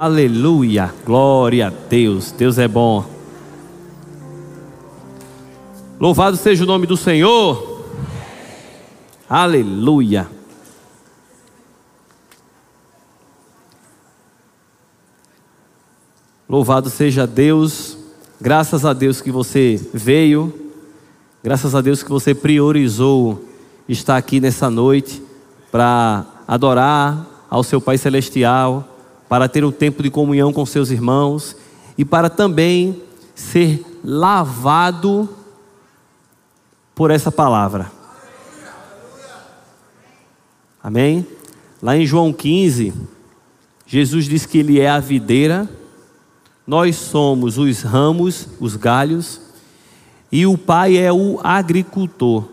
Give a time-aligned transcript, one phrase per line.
[0.00, 3.04] Aleluia, glória a Deus, Deus é bom.
[6.00, 7.84] Louvado seja o nome do Senhor.
[9.28, 10.26] Aleluia.
[16.48, 17.98] Louvado seja Deus,
[18.40, 20.72] graças a Deus que você veio,
[21.44, 23.44] graças a Deus que você priorizou
[23.86, 25.22] estar aqui nessa noite
[25.70, 28.89] para adorar ao seu Pai Celestial,
[29.30, 31.54] para ter um tempo de comunhão com seus irmãos
[31.96, 33.00] e para também
[33.32, 35.28] ser lavado
[36.96, 37.92] por essa palavra.
[40.82, 41.24] Amém?
[41.80, 42.92] Lá em João 15,
[43.86, 45.70] Jesus diz que Ele é a videira,
[46.66, 49.40] nós somos os ramos, os galhos,
[50.32, 52.48] e o Pai é o agricultor.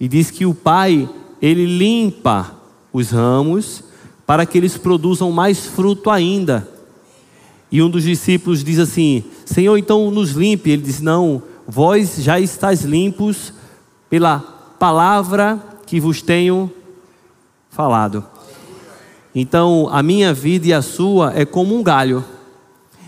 [0.00, 1.06] E diz que o Pai,
[1.40, 2.54] Ele limpa
[2.94, 3.91] os ramos
[4.26, 6.68] para que eles produzam mais fruto ainda.
[7.70, 10.70] E um dos discípulos diz assim: Senhor, então nos limpe.
[10.70, 13.52] Ele diz: Não, vós já estáis limpos
[14.10, 14.40] pela
[14.78, 16.70] palavra que vos tenho
[17.70, 18.24] falado.
[19.34, 22.22] Então, a minha vida e a sua é como um galho.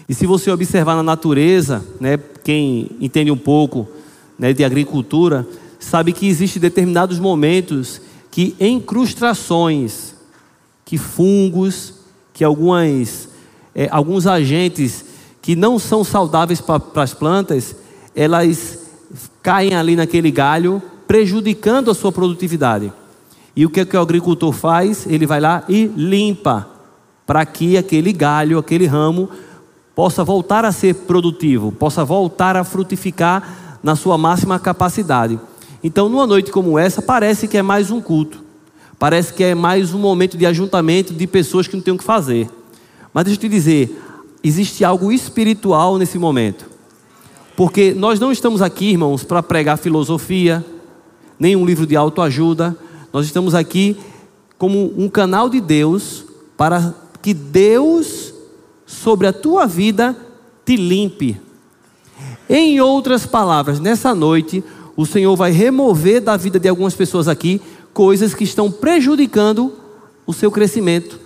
[0.09, 3.87] E se você observar na natureza, né, quem entende um pouco
[4.39, 5.47] né, de agricultura,
[5.79, 10.14] sabe que existem determinados momentos que encrustações
[10.85, 11.95] que fungos,
[12.33, 13.29] que algumas,
[13.75, 15.05] é, alguns agentes
[15.41, 17.77] que não são saudáveis para as plantas,
[18.15, 18.79] elas
[19.43, 22.93] caem ali naquele galho, prejudicando a sua produtividade.
[23.55, 25.07] E o que, é que o agricultor faz?
[25.07, 26.69] Ele vai lá e limpa,
[27.27, 29.29] para que aquele galho, aquele ramo,
[29.95, 35.39] possa voltar a ser produtivo, possa voltar a frutificar na sua máxima capacidade.
[35.83, 38.44] Então, numa noite como essa, parece que é mais um culto.
[39.05, 42.03] Parece que é mais um momento de ajuntamento de pessoas que não têm o que
[42.03, 42.49] fazer.
[43.13, 44.03] Mas deixa eu te dizer,
[44.43, 46.65] existe algo espiritual nesse momento.
[47.55, 50.65] Porque nós não estamos aqui, irmãos, para pregar filosofia,
[51.39, 52.75] nem um livro de autoajuda.
[53.13, 53.95] Nós estamos aqui
[54.57, 56.25] como um canal de Deus
[56.57, 58.33] para que Deus,
[58.87, 60.17] sobre a tua vida,
[60.65, 61.39] te limpe.
[62.49, 64.65] Em outras palavras, nessa noite,
[64.97, 67.61] o Senhor vai remover da vida de algumas pessoas aqui
[67.95, 69.73] coisas que estão prejudicando
[70.27, 71.19] o seu crescimento,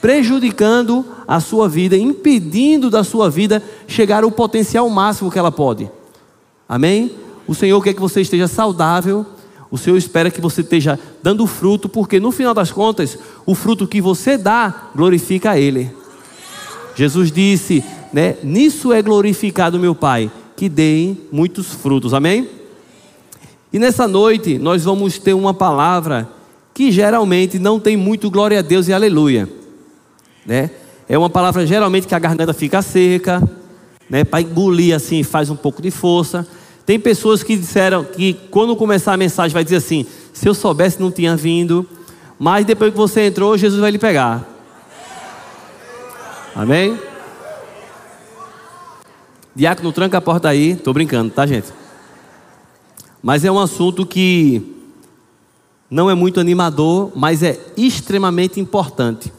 [0.00, 5.90] prejudicando a sua vida, impedindo da sua vida chegar ao potencial máximo que ela pode.
[6.68, 7.12] Amém?
[7.46, 9.24] O Senhor quer que você esteja saudável,
[9.70, 13.86] o Senhor espera que você esteja dando fruto, porque no final das contas, o fruto
[13.86, 15.90] que você dá glorifica a Ele.
[16.94, 18.36] Jesus disse, né?
[18.42, 22.14] Nisso é glorificado meu Pai, que deem muitos frutos.
[22.14, 22.48] Amém?
[23.74, 26.28] E nessa noite nós vamos ter uma palavra
[26.72, 29.48] que geralmente não tem muito glória a Deus e aleluia,
[30.46, 30.70] né?
[31.08, 33.42] É uma palavra geralmente que a garganta fica seca,
[34.08, 34.22] né?
[34.22, 36.46] Para engolir assim faz um pouco de força.
[36.86, 41.00] Tem pessoas que disseram que quando começar a mensagem vai dizer assim: se eu soubesse
[41.00, 41.84] não tinha vindo,
[42.38, 44.48] mas depois que você entrou Jesus vai lhe pegar.
[46.54, 46.96] Amém?
[49.52, 50.76] Diácono, tranca a porta aí.
[50.76, 51.83] Tô brincando, tá, gente?
[53.24, 54.60] Mas é um assunto que
[55.88, 59.32] não é muito animador, mas é extremamente importante.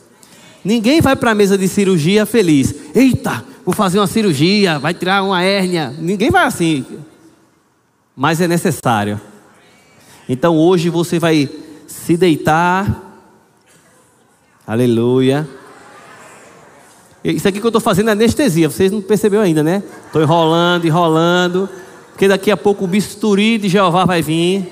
[0.63, 2.73] Ninguém vai para a mesa de cirurgia feliz.
[2.96, 5.94] Eita, vou fazer uma cirurgia, vai tirar uma hérnia.
[6.00, 6.84] Ninguém vai assim.
[8.16, 9.22] Mas é necessário.
[10.28, 11.47] Então hoje você vai
[11.85, 13.22] se deitar.
[14.66, 15.47] Aleluia.
[17.23, 18.67] Isso aqui que eu estou fazendo é anestesia.
[18.67, 19.84] Vocês não perceberam ainda, né?
[20.07, 21.69] Estou enrolando, enrolando.
[22.16, 24.72] Porque daqui a pouco o bisturi de Jeová vai vir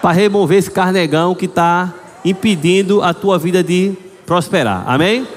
[0.00, 1.92] para remover esse carnegão que está
[2.24, 3.92] impedindo a tua vida de
[4.24, 4.82] prosperar.
[4.86, 5.28] Amém?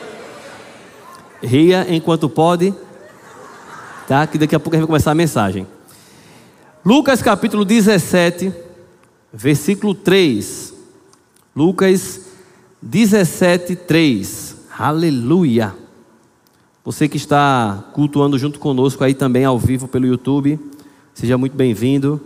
[1.44, 2.74] Ria enquanto pode.
[4.08, 4.26] Tá?
[4.26, 5.68] Que daqui a pouco a gente vai começar a mensagem.
[6.86, 8.54] Lucas capítulo 17,
[9.34, 10.74] versículo 3.
[11.54, 12.22] Lucas
[12.82, 14.56] 17, 3.
[14.80, 15.83] Aleluia.
[16.86, 20.60] Você que está cultuando junto conosco aí também ao vivo pelo YouTube,
[21.14, 22.20] seja muito bem-vindo.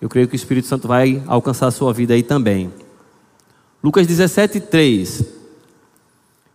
[0.00, 2.72] Eu creio que o Espírito Santo vai alcançar a sua vida aí também.
[3.82, 5.24] Lucas 17, 3.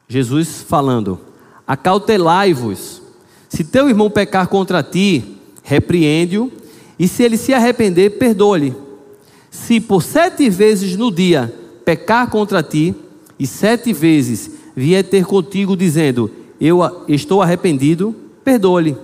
[0.08, 1.20] Jesus falando:
[1.68, 3.02] Acautelai-vos.
[3.50, 6.50] Se teu irmão pecar contra ti, repreende-o,
[6.98, 8.74] e se ele se arrepender, perdoa-lhe.
[9.52, 11.54] Se por sete vezes no dia
[11.84, 12.96] pecar contra ti,
[13.38, 18.98] e sete vezes vier ter contigo dizendo: eu estou arrependido, perdoe-lhe.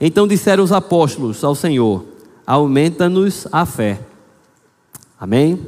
[0.00, 2.04] Então disseram os apóstolos ao Senhor:
[2.46, 4.00] aumenta-nos a fé.
[5.18, 5.58] Amém?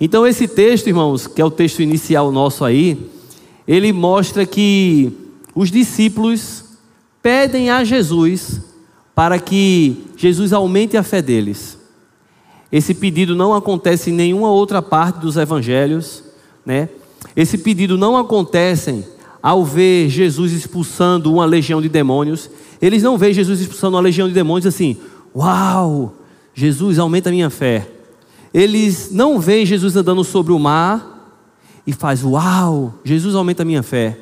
[0.00, 3.10] Então, esse texto, irmãos, que é o texto inicial nosso aí,
[3.66, 5.12] ele mostra que
[5.54, 6.64] os discípulos
[7.22, 8.60] pedem a Jesus
[9.14, 11.78] para que Jesus aumente a fé deles.
[12.70, 16.22] Esse pedido não acontece em nenhuma outra parte dos evangelhos,
[16.64, 16.88] né?
[17.34, 19.04] Esse pedido não acontece
[19.42, 22.50] ao ver Jesus expulsando uma legião de demônios.
[22.80, 24.96] Eles não veem Jesus expulsando uma legião de demônios assim,
[25.34, 26.14] uau,
[26.54, 27.88] Jesus aumenta a minha fé.
[28.52, 31.40] Eles não veem Jesus andando sobre o mar
[31.86, 34.18] e faz, uau, Jesus aumenta a minha fé.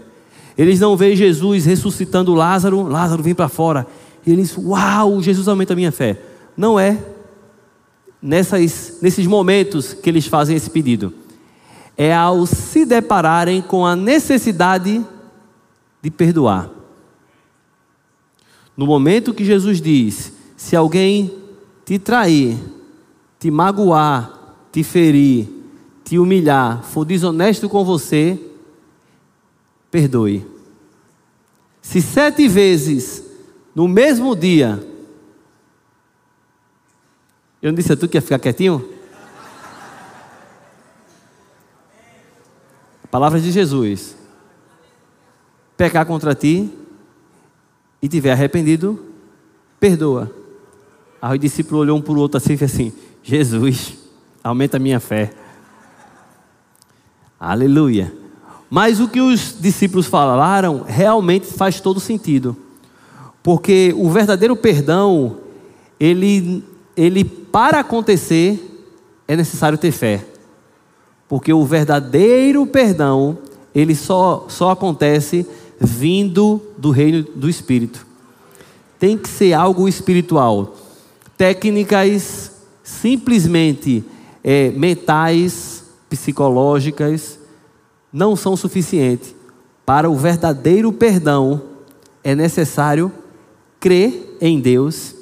[0.56, 3.87] Eles não veem Jesus ressuscitando Lázaro, Lázaro vem para fora.
[4.26, 6.19] E eles, uau, Jesus aumenta a minha fé.
[6.56, 6.99] Não é
[8.22, 11.12] nessas, nesses momentos que eles fazem esse pedido.
[11.96, 15.05] É ao se depararem com a necessidade
[16.02, 16.70] de perdoar.
[18.76, 21.32] No momento que Jesus diz: se alguém
[21.85, 22.58] te trair,
[23.38, 25.49] te magoar, te ferir,
[26.02, 28.38] te humilhar, for desonesto com você,
[29.91, 30.44] perdoe.
[31.81, 33.25] Se sete vezes
[33.75, 34.82] no mesmo dia.
[37.61, 38.94] Eu não disse a tu que ia ficar quietinho?
[43.14, 44.16] Palavras de Jesus.
[45.76, 46.69] Pecar contra ti
[48.02, 49.05] e tiver arrependido,
[49.78, 50.32] perdoa.
[51.22, 53.96] Aí o discípulo olhou um para o outro assim e assim: Jesus,
[54.43, 55.32] aumenta a minha fé.
[57.38, 58.12] Aleluia.
[58.69, 62.56] Mas o que os discípulos falaram realmente faz todo sentido.
[63.44, 65.37] Porque o verdadeiro perdão,
[66.00, 66.64] ele,
[66.96, 68.84] ele para acontecer,
[69.28, 70.33] é necessário ter fé.
[71.34, 73.36] Porque o verdadeiro perdão,
[73.75, 75.44] ele só, só acontece
[75.81, 78.06] vindo do reino do Espírito.
[79.00, 80.76] Tem que ser algo espiritual.
[81.36, 82.52] Técnicas
[82.84, 84.04] simplesmente
[84.44, 87.36] é, mentais, psicológicas,
[88.12, 89.34] não são suficientes.
[89.84, 91.62] Para o verdadeiro perdão,
[92.22, 93.10] é necessário
[93.81, 95.16] crer em Deus,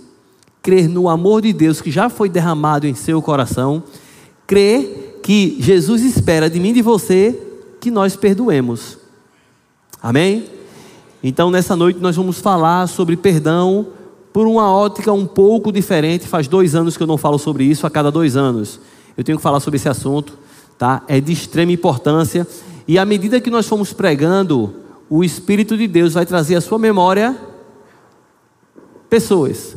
[0.60, 3.82] crer no amor de Deus que já foi derramado em seu coração,
[4.46, 7.40] crer que Jesus espera de mim e de você
[7.80, 8.98] que nós perdoemos.
[10.02, 10.46] Amém?
[11.22, 13.86] Então, nessa noite, nós vamos falar sobre perdão
[14.32, 16.26] por uma ótica um pouco diferente.
[16.26, 18.80] Faz dois anos que eu não falo sobre isso, a cada dois anos
[19.16, 20.38] eu tenho que falar sobre esse assunto,
[20.78, 21.02] tá?
[21.06, 22.46] É de extrema importância.
[22.86, 24.74] E à medida que nós formos pregando,
[25.08, 27.36] o Espírito de Deus vai trazer a sua memória
[29.08, 29.76] pessoas,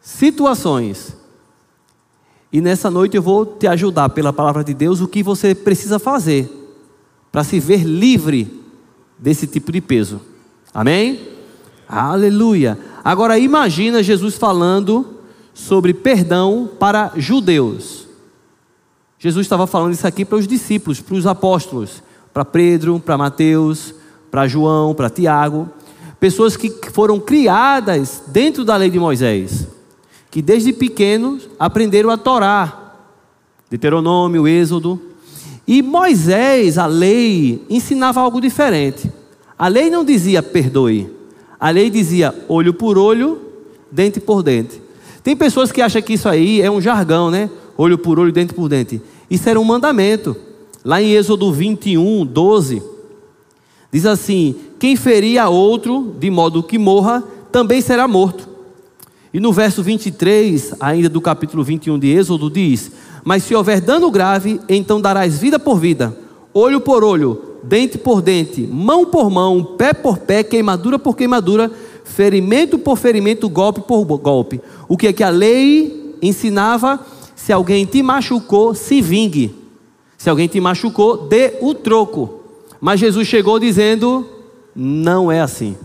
[0.00, 1.16] situações.
[2.52, 5.98] E nessa noite eu vou te ajudar pela palavra de Deus o que você precisa
[5.98, 6.50] fazer
[7.30, 8.62] para se ver livre
[9.18, 10.20] desse tipo de peso.
[10.72, 11.20] Amém?
[11.88, 12.78] Aleluia.
[13.04, 15.06] Agora imagina Jesus falando
[15.52, 18.06] sobre perdão para judeus.
[19.18, 22.02] Jesus estava falando isso aqui para os discípulos, para os apóstolos,
[22.32, 23.94] para Pedro, para Mateus,
[24.30, 25.68] para João, para Tiago
[26.20, 29.68] pessoas que foram criadas dentro da lei de Moisés,
[30.38, 32.94] que desde pequenos aprenderam a Torá,
[33.68, 35.02] Deuteronômio, Êxodo.
[35.66, 39.10] E Moisés, a lei, ensinava algo diferente.
[39.58, 41.12] A lei não dizia perdoe,
[41.58, 43.40] a lei dizia olho por olho,
[43.90, 44.80] dente por dente.
[45.24, 47.50] Tem pessoas que acham que isso aí é um jargão, né?
[47.76, 49.02] Olho por olho, dente por dente.
[49.28, 50.36] Isso era um mandamento.
[50.84, 52.80] Lá em Êxodo 21, 12,
[53.90, 58.47] diz assim: quem ferir a outro, de modo que morra, também será morto.
[59.32, 62.90] E no verso 23, ainda do capítulo 21 de Êxodo, diz:
[63.24, 66.16] Mas se houver dano grave, então darás vida por vida,
[66.54, 71.70] olho por olho, dente por dente, mão por mão, pé por pé, queimadura por queimadura,
[72.04, 74.60] ferimento por ferimento, golpe por golpe.
[74.88, 76.98] O que é que a lei ensinava?
[77.36, 79.54] Se alguém te machucou, se vingue.
[80.16, 82.40] Se alguém te machucou, dê o troco.
[82.80, 84.26] Mas Jesus chegou dizendo:
[84.74, 85.76] não é assim.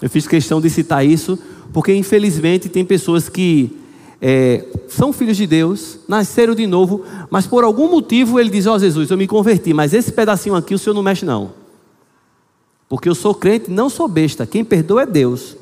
[0.00, 1.38] Eu fiz questão de citar isso,
[1.72, 3.76] porque infelizmente tem pessoas que
[4.20, 8.74] é, são filhos de Deus, nasceram de novo, mas por algum motivo ele diz: Ó
[8.74, 11.52] oh, Jesus, eu me converti, mas esse pedacinho aqui o senhor não mexe, não.
[12.88, 14.46] Porque eu sou crente, não sou besta.
[14.46, 15.56] Quem perdoa é Deus.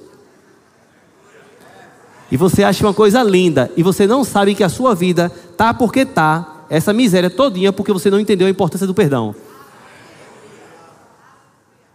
[2.31, 5.73] E você acha uma coisa linda, e você não sabe que a sua vida tá
[5.73, 9.35] porque tá, essa miséria todinha porque você não entendeu a importância do perdão.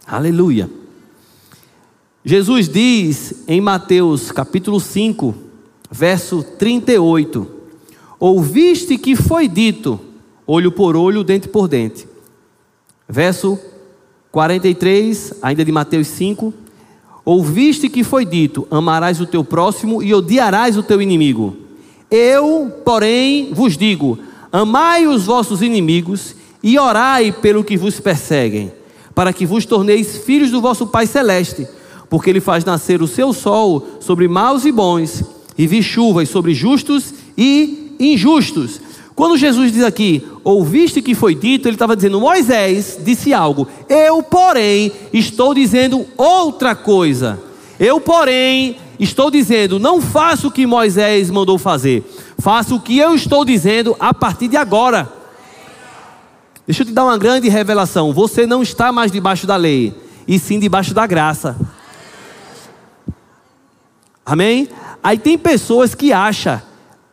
[0.06, 0.79] Aleluia.
[2.22, 5.34] Jesus diz em Mateus capítulo 5,
[5.90, 7.46] verso 38:
[8.18, 9.98] Ouviste que foi dito,
[10.46, 12.06] olho por olho, dente por dente.
[13.08, 13.58] Verso
[14.30, 16.52] 43, ainda de Mateus 5:
[17.24, 21.56] Ouviste que foi dito: Amarás o teu próximo e odiarás o teu inimigo.
[22.10, 24.18] Eu, porém, vos digo:
[24.52, 28.70] Amai os vossos inimigos e orai pelo que vos perseguem,
[29.14, 31.66] para que vos torneis filhos do vosso Pai Celeste,
[32.10, 35.22] porque Ele faz nascer o seu sol sobre maus e bons,
[35.56, 38.80] e vi chuvas sobre justos e injustos.
[39.14, 44.22] Quando Jesus diz aqui, ouviste que foi dito, ele estava dizendo, Moisés disse algo, eu,
[44.22, 47.38] porém, estou dizendo outra coisa.
[47.78, 52.02] Eu, porém, estou dizendo, não faço o que Moisés mandou fazer,
[52.38, 55.10] faço o que eu estou dizendo a partir de agora.
[56.66, 59.94] Deixa eu te dar uma grande revelação: você não está mais debaixo da lei,
[60.26, 61.56] e sim debaixo da graça.
[64.24, 64.68] Amém?
[65.02, 66.60] Aí tem pessoas que acham,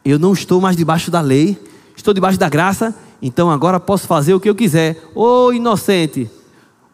[0.03, 1.57] eu não estou mais debaixo da lei,
[1.95, 5.01] estou debaixo da graça, então agora posso fazer o que eu quiser.
[5.15, 6.29] Ô oh, inocente,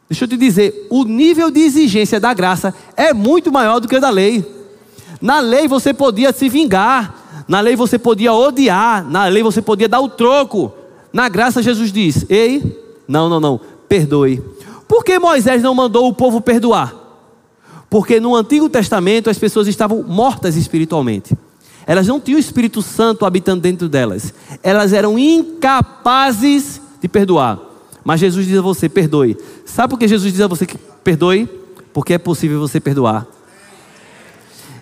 [0.10, 3.96] deixa eu te dizer, o nível de exigência da graça é muito maior do que
[3.96, 4.46] o da lei.
[5.22, 9.88] Na lei você podia se vingar, na lei você podia odiar, na lei você podia
[9.88, 10.72] dar o troco.
[11.12, 14.42] Na graça Jesus diz: Ei, não, não, não, perdoe.
[14.88, 17.03] Por que Moisés não mandou o povo perdoar?
[17.94, 21.38] Porque no Antigo Testamento as pessoas estavam mortas espiritualmente.
[21.86, 24.34] Elas não tinham o Espírito Santo habitando dentro delas.
[24.64, 27.60] Elas eram incapazes de perdoar.
[28.04, 29.38] Mas Jesus diz a você: perdoe.
[29.64, 31.48] Sabe por que Jesus diz a você que perdoe?
[31.94, 33.28] Porque é possível você perdoar.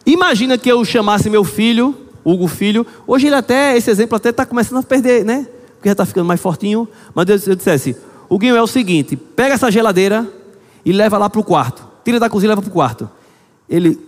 [0.06, 2.88] Imagina que eu chamasse meu filho, Hugo Filho.
[3.06, 5.46] Hoje ele até, esse exemplo até está começando a perder, né?
[5.76, 6.88] Porque já está ficando mais fortinho.
[7.14, 7.94] Mas eu dissesse:
[8.30, 10.26] Huguinho é o seguinte: pega essa geladeira
[10.86, 13.10] e leva lá para o quarto tira da cozinha e leva para o quarto.
[13.70, 14.00] Ele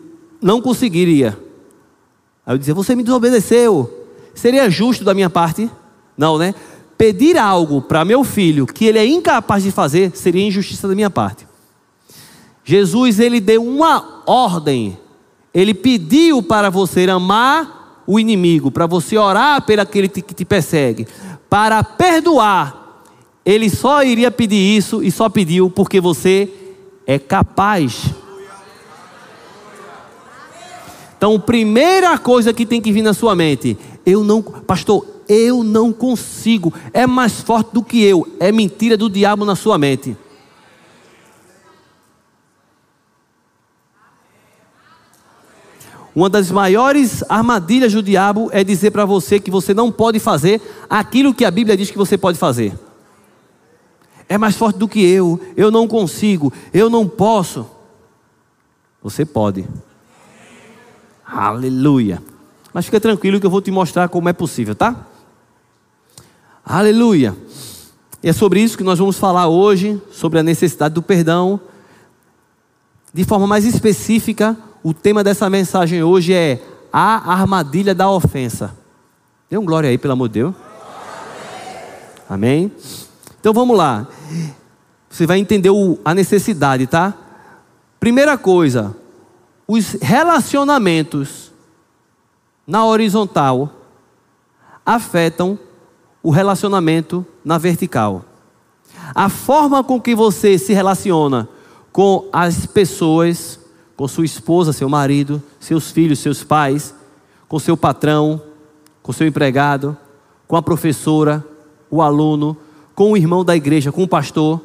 [0.42, 1.38] não conseguiria.
[2.46, 4.02] Aí eu dizia: Você me desobedeceu.
[4.34, 5.70] Seria justo da minha parte?
[6.18, 6.54] Não, né?
[6.98, 11.10] Pedir algo para meu filho que ele é incapaz de fazer seria injustiça da minha
[11.10, 11.48] parte.
[12.64, 14.98] Jesus, ele deu uma ordem.
[15.54, 21.08] Ele pediu para você amar o inimigo, para você orar pelo aquele que te persegue,
[21.50, 23.02] para perdoar.
[23.46, 26.52] Ele só iria pedir isso e só pediu porque você
[27.06, 28.06] é capaz.
[31.18, 35.94] Então, primeira coisa que tem que vir na sua mente, eu não, pastor, eu não
[35.94, 40.18] consigo, é mais forte do que eu, é mentira do diabo na sua mente.
[46.16, 50.62] Uma das maiores armadilhas do diabo é dizer para você que você não pode fazer
[50.88, 52.78] aquilo que a Bíblia diz que você pode fazer
[54.28, 57.66] é mais forte do que eu, eu não consigo, eu não posso.
[59.02, 59.68] Você pode.
[61.26, 62.22] Aleluia.
[62.74, 65.08] Mas fica tranquilo que eu vou te mostrar como é possível, tá?
[66.66, 67.36] Aleluia.
[68.24, 71.60] E é sobre isso que nós vamos falar hoje, sobre a necessidade do perdão.
[73.14, 76.62] De forma mais específica, o tema dessa mensagem hoje é
[76.92, 78.76] a armadilha da ofensa.
[79.50, 80.56] Dê um glória aí, pelo amor de Deus.
[82.30, 82.72] Amém?
[83.44, 84.08] Então vamos lá.
[85.10, 85.70] Você vai entender
[86.06, 87.14] a necessidade, tá?
[88.00, 88.96] Primeira coisa,
[89.68, 91.52] os relacionamentos
[92.66, 93.70] na horizontal
[94.86, 95.60] afetam
[96.24, 98.24] o relacionamento na vertical.
[99.14, 101.50] A forma com que você se relaciona
[101.92, 103.60] com as pessoas,
[103.98, 106.96] com sua esposa, seu marido, seus filhos, seus pais,
[107.50, 108.42] com seu patrão,
[109.02, 109.98] com seu empregado,
[110.48, 111.46] com a professora,
[111.92, 112.56] o aluno,
[112.96, 114.62] com o irmão da igreja, com o pastor,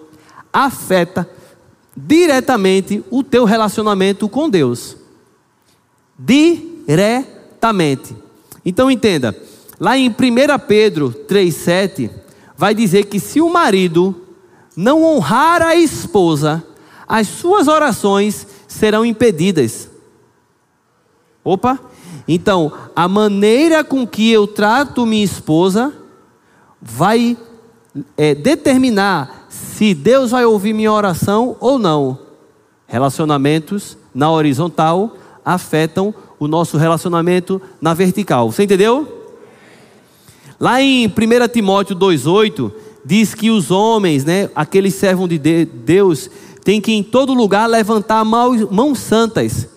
[0.53, 1.29] afeta
[1.97, 4.97] diretamente o teu relacionamento com Deus.
[6.19, 8.15] Diretamente.
[8.65, 9.37] Então entenda,
[9.79, 10.13] lá em 1
[10.67, 12.11] Pedro 3,7,
[12.57, 14.15] vai dizer que se o marido
[14.77, 16.65] não honrar a esposa,
[17.07, 19.89] as suas orações serão impedidas.
[21.43, 21.81] Opa!
[22.29, 25.95] Então, a maneira com que eu trato minha esposa
[26.81, 27.37] vai
[28.17, 32.19] é, determinar se Deus vai ouvir minha oração ou não.
[32.87, 38.51] Relacionamentos na horizontal afetam o nosso relacionamento na vertical.
[38.51, 39.17] Você entendeu?
[40.59, 41.13] Lá em 1
[41.53, 42.73] Timóteo 2,8
[43.05, 46.29] diz que os homens, né, aqueles servos de Deus,
[46.65, 49.69] têm que em todo lugar levantar mãos santas.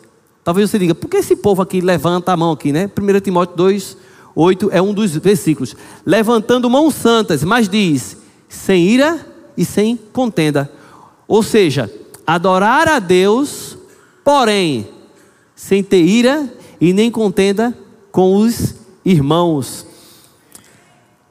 [0.43, 2.89] Talvez você diga, por que esse povo aqui levanta a mão aqui, né?
[2.99, 3.97] 1 Timóteo 2,
[4.35, 5.75] 8 é um dos versículos.
[6.05, 9.25] Levantando mãos santas, mas diz: sem ira
[9.57, 10.71] e sem contenda.
[11.27, 11.91] Ou seja,
[12.25, 13.77] adorar a Deus,
[14.23, 14.87] porém,
[15.55, 17.77] sem ter ira e nem contenda
[18.11, 19.85] com os irmãos.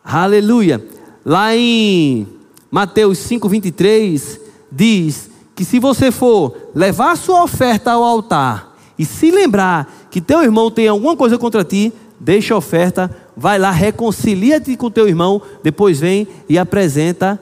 [0.02, 0.84] Aleluia.
[1.24, 2.26] Lá em
[2.70, 4.40] Mateus 5:23
[4.70, 10.42] diz que se você for levar sua oferta ao altar e se lembrar que teu
[10.42, 13.10] irmão tem alguma coisa contra ti, deixa a oferta
[13.40, 17.40] vai lá, reconcilia-te com teu irmão, depois vem e apresenta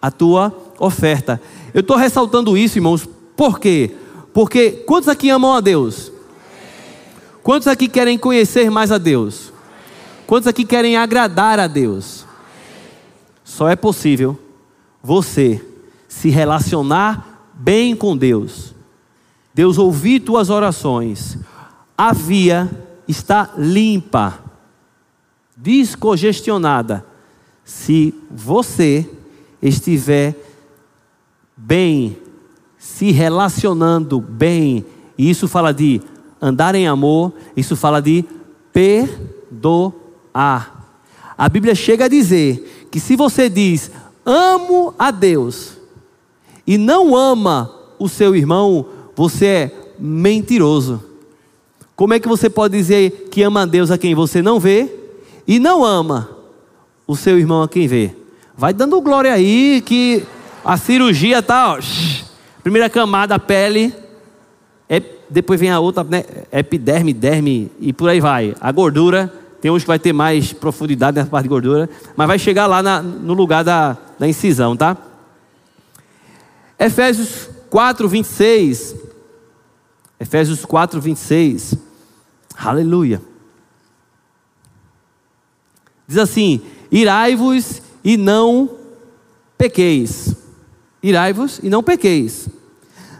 [0.00, 1.40] a tua oferta.
[1.72, 3.90] Eu estou ressaltando isso, irmãos, por quê?
[4.34, 6.12] Porque quantos aqui amam a Deus?
[7.42, 9.50] Quantos aqui querem conhecer mais a Deus?
[10.26, 12.26] Quantos aqui querem agradar a Deus?
[13.42, 14.38] Só é possível
[15.02, 15.64] você
[16.06, 18.74] se relacionar bem com Deus.
[19.54, 21.38] Deus ouvir tuas orações.
[21.96, 22.70] A via
[23.10, 24.38] está limpa,
[25.56, 27.04] descongestionada.
[27.64, 29.08] Se você
[29.60, 30.34] estiver
[31.56, 32.16] bem,
[32.78, 34.86] se relacionando bem,
[35.18, 36.00] e isso fala de
[36.40, 38.24] andar em amor, isso fala de
[38.72, 39.92] perdoar.
[41.36, 43.90] A Bíblia chega a dizer que se você diz
[44.24, 45.72] amo a Deus
[46.66, 51.09] e não ama o seu irmão, você é mentiroso.
[52.00, 54.90] Como é que você pode dizer que ama a Deus a quem você não vê
[55.46, 56.30] e não ama
[57.06, 58.16] o seu irmão a quem vê?
[58.56, 60.24] Vai dando glória aí que
[60.64, 61.78] a cirurgia tá, ó,
[62.62, 63.94] primeira camada, a pele,
[64.88, 68.56] é, depois vem a outra, né, epiderme, derme e por aí vai.
[68.62, 69.30] A gordura,
[69.60, 72.82] tem uns que vai ter mais profundidade nessa parte de gordura, mas vai chegar lá
[72.82, 74.96] na, no lugar da, da incisão, tá?
[76.78, 78.96] Efésios 4, 26.
[80.18, 81.89] Efésios 4, 26.
[82.62, 83.22] Aleluia.
[86.06, 88.68] Diz assim: Irai-vos e não
[89.56, 90.34] pequeis.
[91.02, 92.48] Irai-vos e não pequeis.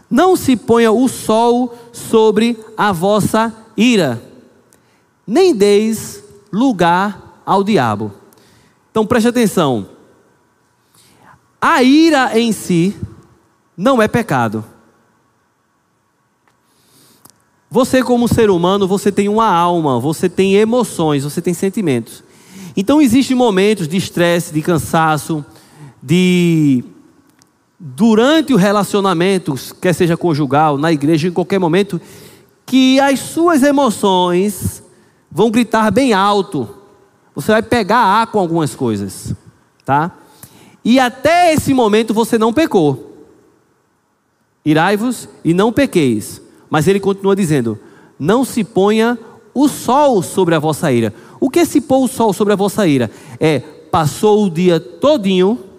[0.09, 4.21] Não se ponha o sol sobre a vossa ira,
[5.25, 6.21] nem deis
[6.51, 8.11] lugar ao diabo.
[8.91, 9.87] Então preste atenção.
[11.59, 12.95] A ira em si
[13.77, 14.65] não é pecado.
[17.73, 22.21] Você, como ser humano, você tem uma alma, você tem emoções, você tem sentimentos.
[22.75, 25.45] Então, existem momentos de estresse, de cansaço,
[26.03, 26.83] de
[27.79, 31.99] durante o relacionamento, quer seja conjugal, na igreja, em qualquer momento,
[32.65, 34.83] que as suas emoções
[35.31, 36.67] vão gritar bem alto.
[37.33, 39.33] Você vai pegar ar com algumas coisas,
[39.85, 40.11] tá?
[40.83, 43.29] E até esse momento você não pecou.
[44.65, 46.41] Irai-vos e não pequeis.
[46.71, 47.77] Mas ele continua dizendo:
[48.17, 49.19] Não se ponha
[49.53, 51.13] o sol sobre a vossa ira.
[51.39, 53.11] O que é se pôr o sol sobre a vossa ira?
[53.39, 55.71] É, passou o dia todinho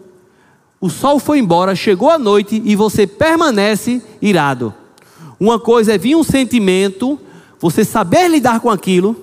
[0.83, 4.75] o sol foi embora, chegou a noite e você permanece irado.
[5.39, 7.21] Uma coisa é vir um sentimento,
[7.61, 9.15] você saber lidar com aquilo,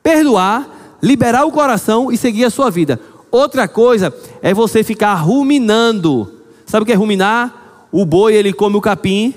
[0.00, 3.00] perdoar, liberar o coração e seguir a sua vida.
[3.32, 6.34] Outra coisa é você ficar ruminando.
[6.64, 7.88] Sabe o que é ruminar?
[7.90, 9.34] O boi ele come o capim,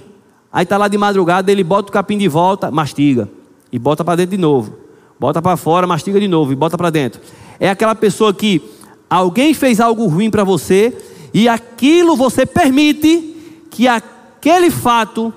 [0.53, 3.27] aí tá lá de madrugada, ele bota o capim de volta, mastiga
[3.71, 4.77] e bota para dentro de novo.
[5.19, 7.19] Bota para fora, mastiga de novo e bota para dentro.
[7.59, 8.61] É aquela pessoa que
[9.09, 10.95] alguém fez algo ruim para você
[11.33, 15.33] e aquilo você permite que aquele fato,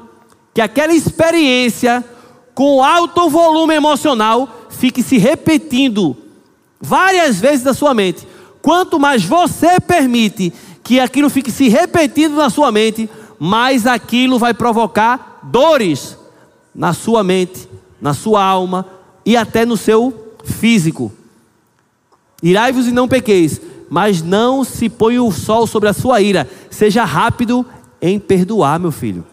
[0.53, 2.05] que aquela experiência,
[2.55, 6.17] com alto volume emocional, fique se repetindo
[6.81, 8.27] várias vezes na sua mente.
[8.61, 10.53] Quanto mais você permite
[10.83, 16.17] que aquilo fique se repetindo na sua mente, mais aquilo vai provocar dores
[16.75, 17.69] na sua mente,
[18.01, 18.87] na sua alma
[19.25, 21.13] e até no seu físico.
[22.43, 26.49] Irai-vos e não pequeis mas não se põe o sol sobre a sua ira.
[26.71, 27.65] Seja rápido
[28.01, 29.25] em perdoar, meu filho.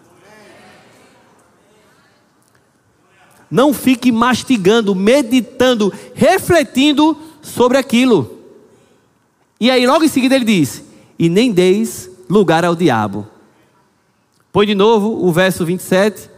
[3.49, 8.39] Não fique mastigando, meditando, refletindo sobre aquilo.
[9.59, 10.83] E aí, logo em seguida, ele diz:
[11.17, 13.27] E nem deis lugar ao diabo.
[14.53, 16.29] Põe de novo o verso 27.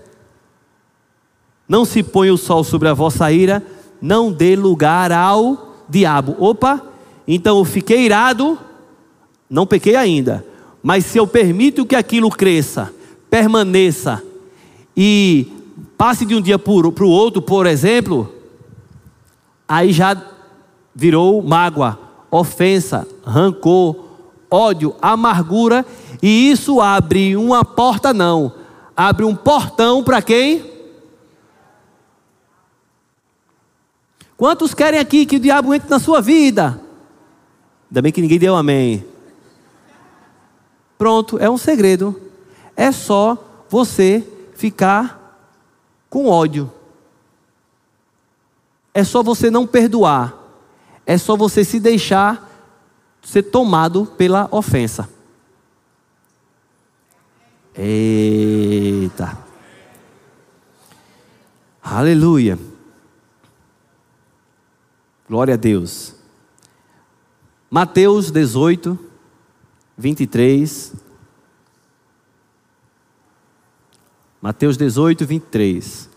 [1.67, 3.61] Não se põe o sol sobre a vossa ira,
[4.01, 6.33] não dê lugar ao diabo.
[6.39, 6.81] Opa!
[7.27, 8.57] Então eu fiquei irado,
[9.49, 10.45] não pequei ainda,
[10.81, 12.93] mas se eu permito que aquilo cresça,
[13.29, 14.23] permaneça
[14.95, 15.51] e
[15.97, 18.31] passe de um dia para o outro, por exemplo,
[19.67, 20.15] aí já
[20.95, 21.99] virou mágoa,
[22.31, 24.05] ofensa, rancor,
[24.49, 25.85] ódio, amargura,
[26.27, 28.51] e isso abre uma porta, não,
[28.97, 30.65] abre um portão para quem?
[34.35, 36.81] Quantos querem aqui que o diabo entre na sua vida?
[37.87, 39.05] Ainda bem que ninguém deu amém.
[40.97, 42.19] Pronto, é um segredo.
[42.75, 43.37] É só
[43.69, 45.39] você ficar
[46.09, 46.73] com ódio.
[48.95, 50.33] É só você não perdoar.
[51.05, 52.49] É só você se deixar
[53.21, 55.13] ser tomado pela ofensa.
[57.77, 59.37] Eita.
[61.81, 62.57] Aleluia.
[65.27, 66.15] Glória a Deus.
[67.69, 68.97] Mateus 18,
[69.97, 70.93] 23.
[74.41, 76.09] Mateus 18, 23.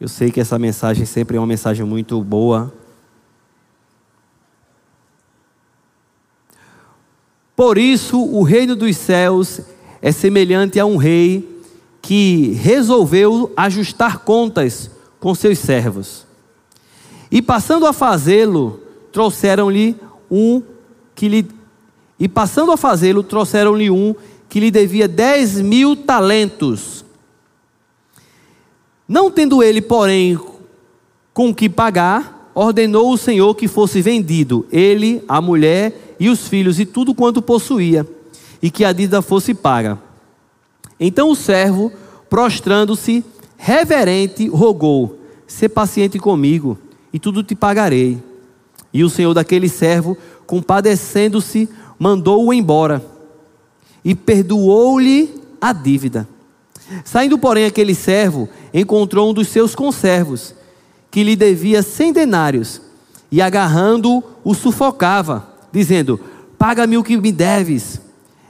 [0.00, 2.72] Eu sei que essa mensagem sempre é uma mensagem muito boa.
[7.58, 9.60] Por isso, o reino dos céus
[10.00, 11.60] é semelhante a um rei
[12.00, 16.24] que resolveu ajustar contas com seus servos.
[17.28, 19.96] E passando a fazê-lo, trouxeram-lhe
[20.30, 20.62] um
[21.16, 21.48] que lhe
[22.16, 24.14] e passando a fazê-lo, trouxeram-lhe um
[24.48, 27.04] que lhe devia dez mil talentos.
[29.08, 30.38] Não tendo ele, porém,
[31.34, 36.80] com que pagar, ordenou o Senhor que fosse vendido, ele, a mulher e os filhos
[36.80, 38.04] e tudo quanto possuía,
[38.60, 39.96] e que a dívida fosse paga.
[40.98, 41.92] Então o servo,
[42.28, 43.24] prostrando-se,
[43.56, 46.76] reverente, rogou: Sê paciente comigo,
[47.12, 48.18] e tudo te pagarei.
[48.92, 53.04] E o senhor daquele servo, compadecendo-se, mandou-o embora
[54.04, 56.26] e perdoou-lhe a dívida.
[57.04, 60.54] Saindo, porém, aquele servo, encontrou um dos seus conservos,
[61.18, 62.80] que lhe devia cem denários,
[63.28, 66.20] e agarrando-o, o sufocava, dizendo:
[66.56, 68.00] Paga-me o que me deves.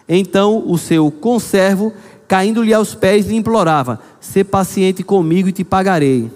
[0.06, 1.94] Então o seu conservo,
[2.28, 6.30] caindo-lhe aos pés, lhe implorava: Sê paciente comigo e te pagarei.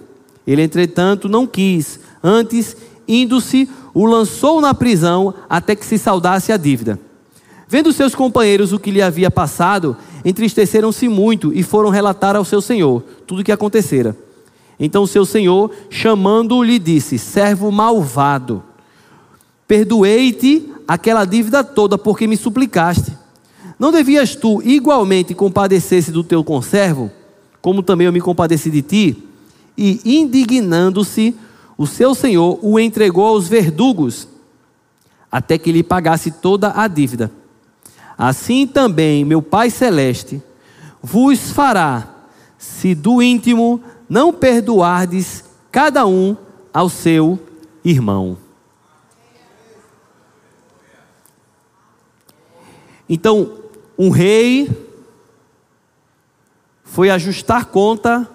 [0.47, 6.57] Ele, entretanto, não quis, antes, indo-se, o lançou na prisão até que se saudasse a
[6.57, 6.99] dívida.
[7.69, 12.63] Vendo seus companheiros o que lhe havia passado, entristeceram-se muito e foram relatar ao seu
[12.63, 14.17] senhor tudo o que acontecera.
[14.85, 18.65] Então seu senhor, chamando-o, lhe disse: Servo malvado,
[19.69, 23.17] perdoei-te aquela dívida toda porque me suplicaste.
[23.79, 27.13] Não devias tu igualmente compadecer-se do teu conservo,
[27.61, 29.25] como também eu me compadeci de ti?
[29.79, 31.33] E indignando-se,
[31.79, 34.27] o seu senhor o entregou aos verdugos,
[35.31, 37.31] até que lhe pagasse toda a dívida.
[38.19, 40.43] Assim também meu Pai Celeste
[41.01, 42.09] vos fará,
[42.59, 43.81] se do íntimo
[44.13, 46.37] não perdoardes cada um
[46.71, 47.41] ao seu
[47.83, 48.37] irmão.
[53.09, 53.53] Então,
[53.99, 54.71] um rei
[56.85, 58.29] foi ajustar conta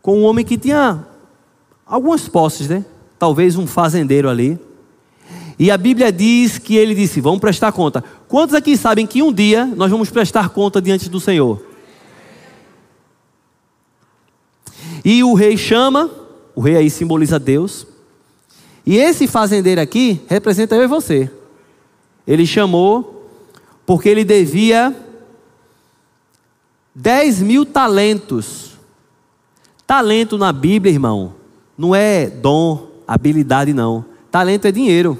[0.00, 1.06] com um homem que tinha
[1.84, 2.82] algumas posses, né?
[3.18, 4.58] Talvez um fazendeiro ali.
[5.58, 8.02] E a Bíblia diz que ele disse: Vamos prestar conta.
[8.26, 11.73] Quantos aqui sabem que um dia nós vamos prestar conta diante do Senhor?
[15.04, 16.10] E o rei chama,
[16.54, 17.86] o rei aí simboliza Deus.
[18.86, 21.30] E esse fazendeiro aqui representa eu e você.
[22.26, 23.28] Ele chamou
[23.84, 24.96] porque ele devia
[26.94, 28.72] 10 mil talentos.
[29.86, 31.34] Talento na Bíblia, irmão,
[31.76, 34.04] não é dom, habilidade, não.
[34.30, 35.18] Talento é dinheiro.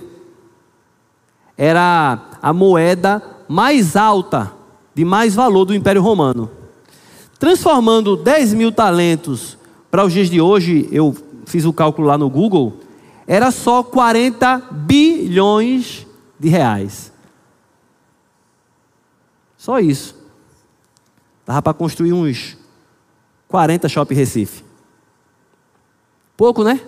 [1.57, 4.53] Era a moeda mais alta,
[4.94, 6.51] de mais valor do Império Romano.
[7.38, 9.54] Transformando 10 mil talentos
[9.95, 11.15] para os dias de hoje, eu
[11.47, 12.81] fiz o cálculo lá no Google,
[13.29, 16.05] era só 40 bilhões
[16.37, 17.13] de reais.
[19.57, 20.21] Só isso.
[21.47, 22.59] Dava para construir uns
[23.47, 24.65] 40 shopping Recife.
[26.37, 26.81] Pouco, né?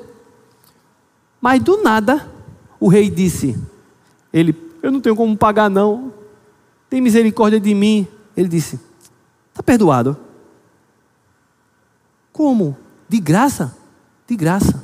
[1.40, 2.28] Mas do nada,
[2.80, 3.56] o rei disse:
[4.32, 6.12] Ele, eu não tenho como pagar, não.
[6.90, 8.08] Tem misericórdia de mim.
[8.36, 8.80] Ele disse:
[9.52, 10.16] Está perdoado.
[12.32, 12.84] Como?
[13.08, 13.76] De graça?
[14.26, 14.82] De graça.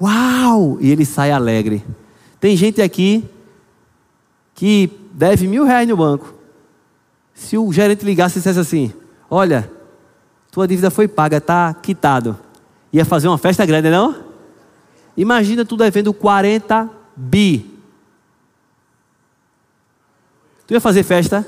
[0.00, 0.78] Uau!
[0.80, 1.84] E ele sai alegre.
[2.40, 3.28] Tem gente aqui
[4.54, 6.34] que deve mil reais no banco.
[7.34, 8.92] Se o gerente ligasse e dissesse assim:
[9.28, 9.70] Olha,
[10.50, 12.38] tua dívida foi paga, está quitado.
[12.92, 14.14] Ia fazer uma festa grande, não?
[15.16, 17.78] Imagina tu devendo 40 bi.
[20.66, 21.46] Tu ia fazer festa?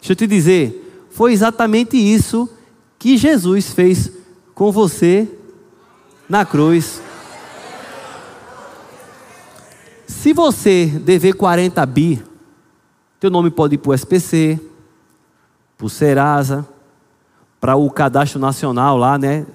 [0.00, 2.48] Deixa eu te dizer, foi exatamente isso
[2.98, 4.10] que Jesus fez
[4.60, 5.26] com você
[6.28, 7.00] na cruz.
[10.06, 12.22] Se você dever 40 bi,
[13.18, 14.60] teu nome pode ir para o SPC,
[15.78, 16.68] para o Serasa,
[17.58, 19.46] para o cadastro nacional lá, né?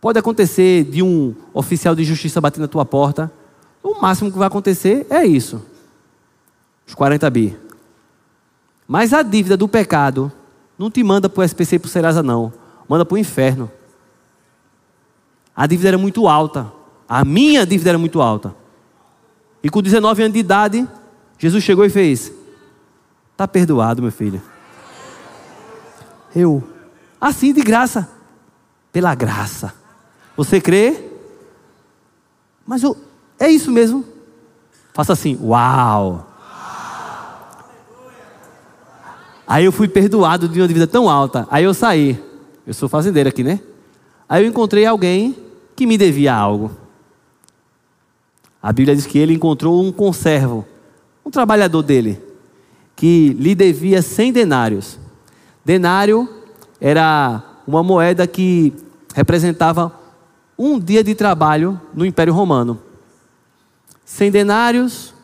[0.00, 3.30] Pode acontecer de um oficial de justiça bater na tua porta.
[3.84, 5.62] O máximo que vai acontecer é isso.
[6.84, 7.56] Os 40 bi.
[8.88, 10.32] Mas a dívida do pecado
[10.76, 12.52] não te manda para o SPC e para o Serasa, não.
[12.88, 13.70] Manda para o inferno.
[15.54, 16.72] A dívida era muito alta.
[17.08, 18.54] A minha dívida era muito alta.
[19.62, 20.88] E com 19 anos de idade,
[21.38, 22.32] Jesus chegou e fez:
[23.32, 24.40] Está perdoado, meu filho.
[26.34, 26.62] Eu,
[27.20, 28.08] Assim, de graça.
[28.92, 29.74] Pela graça.
[30.36, 31.10] Você crê?
[32.66, 32.96] Mas eu,
[33.38, 34.04] é isso mesmo.
[34.94, 36.26] Faça assim, uau.
[39.46, 41.46] Aí eu fui perdoado de uma dívida tão alta.
[41.50, 42.22] Aí eu saí.
[42.68, 43.60] Eu sou fazendeiro aqui, né?
[44.28, 45.34] Aí eu encontrei alguém
[45.74, 46.70] que me devia algo.
[48.62, 50.66] A Bíblia diz que ele encontrou um conservo,
[51.24, 52.22] um trabalhador dele,
[52.94, 54.98] que lhe devia 100 denários.
[55.64, 56.28] Denário
[56.78, 58.74] era uma moeda que
[59.14, 59.90] representava
[60.58, 62.82] um dia de trabalho no Império Romano.
[64.04, 65.14] 100 denários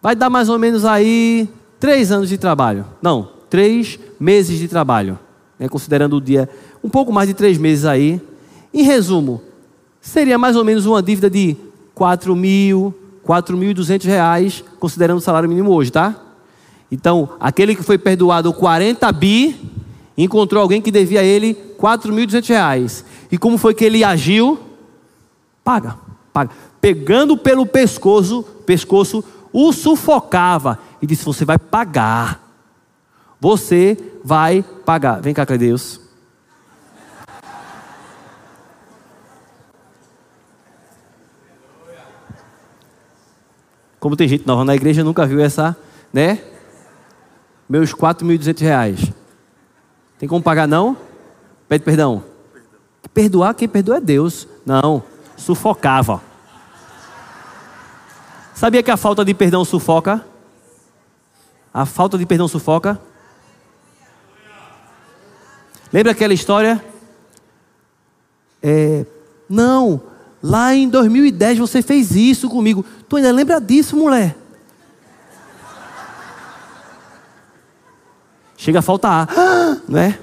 [0.00, 1.48] vai dar mais ou menos aí
[1.80, 2.86] três anos de trabalho.
[3.02, 5.16] Não, três meses de trabalho,
[5.56, 6.50] né, considerando o dia,
[6.82, 8.20] um pouco mais de três meses aí.
[8.72, 9.40] Em resumo,
[10.00, 11.56] seria mais ou menos uma dívida de
[11.94, 12.92] 4 mil,
[13.24, 16.16] 4.200 reais, considerando o salário mínimo hoje, tá?
[16.90, 19.54] Então, aquele que foi perdoado 40 bi,
[20.18, 23.04] encontrou alguém que devia a ele 4.200 reais.
[23.30, 24.58] E como foi que ele agiu?
[25.62, 25.96] Paga,
[26.32, 26.50] paga.
[26.80, 32.43] Pegando pelo pescoço, pescoço, o sufocava e disse: Você vai pagar.
[33.44, 35.20] Você vai pagar.
[35.20, 36.00] Vem cá, Deus.
[44.00, 45.76] Como tem gente nova na igreja, nunca viu essa,
[46.10, 46.42] né?
[47.68, 49.12] Meus 4.200 reais.
[50.18, 50.96] Tem como pagar não?
[51.68, 52.24] Pede perdão.
[53.12, 54.48] Perdoar, quem perdoa é Deus.
[54.64, 55.02] Não,
[55.36, 56.22] sufocava.
[58.54, 60.24] Sabia que a falta de perdão sufoca?
[61.74, 62.98] A falta de perdão sufoca?
[65.94, 66.84] Lembra aquela história?
[68.62, 69.06] É,
[69.48, 70.02] não,
[70.46, 72.84] Lá em 2010 você fez isso comigo.
[73.08, 74.36] Tu ainda lembra disso, mulher?
[78.54, 80.18] Chega a faltar ar, não é?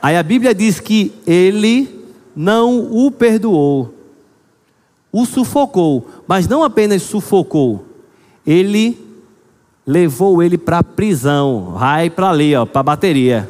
[0.00, 3.92] Aí a Bíblia diz que ele não o perdoou,
[5.10, 7.84] o sufocou, mas não apenas sufocou,
[8.46, 9.04] ele
[9.84, 13.48] levou ele para a prisão, vai para ali, ó, para a bateria.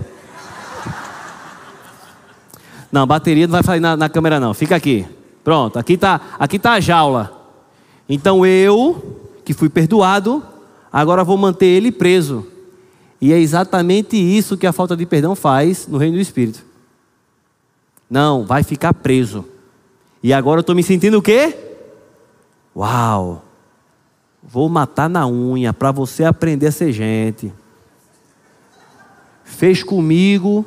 [2.90, 5.07] Não, bateria não vai fazer na, na câmera não, fica aqui.
[5.44, 7.33] Pronto, aqui está aqui tá a jaula.
[8.09, 10.42] Então eu, que fui perdoado,
[10.92, 12.46] agora vou manter ele preso.
[13.20, 16.64] E é exatamente isso que a falta de perdão faz no reino do Espírito.
[18.09, 19.44] Não, vai ficar preso.
[20.22, 21.57] E agora eu estou me sentindo o quê?
[22.74, 23.44] Uau!
[24.42, 27.53] Vou matar na unha para você aprender a ser gente.
[29.44, 30.64] Fez comigo,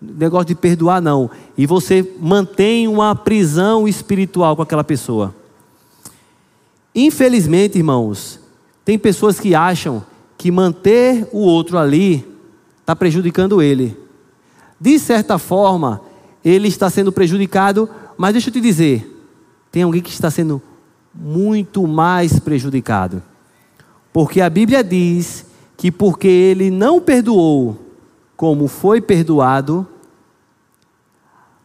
[0.00, 1.30] negócio de perdoar, não.
[1.56, 5.34] E você mantém uma prisão espiritual com aquela pessoa.
[6.94, 8.40] Infelizmente, irmãos,
[8.84, 10.04] tem pessoas que acham
[10.38, 12.26] que manter o outro ali
[12.80, 13.96] está prejudicando ele.
[14.80, 16.00] De certa forma,
[16.44, 19.12] ele está sendo prejudicado, mas deixa eu te dizer:
[19.70, 20.62] tem alguém que está sendo
[21.14, 23.22] muito mais prejudicado.
[24.12, 27.85] Porque a Bíblia diz que porque ele não perdoou
[28.36, 29.86] como foi perdoado,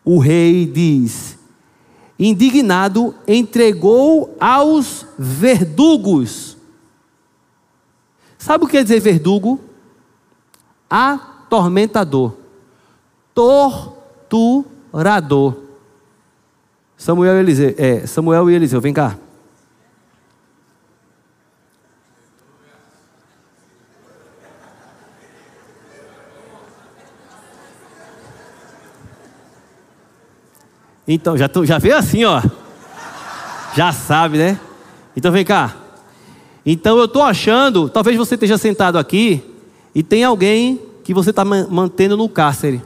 [0.03, 1.37] o rei diz:
[2.17, 6.57] indignado, entregou aos verdugos.
[8.37, 9.59] Sabe o que quer dizer verdugo?
[10.89, 12.33] Atormentador,
[13.33, 15.57] torturador.
[16.97, 19.17] Samuel e Eliseu, é, Samuel e Eliseu, vem cá.
[31.07, 32.41] Então, já, tô, já veio assim, ó.
[33.75, 34.59] Já sabe, né?
[35.15, 35.75] Então vem cá.
[36.65, 39.43] Então eu estou achando, talvez você esteja sentado aqui
[39.95, 42.81] e tem alguém que você está mantendo no cárcere.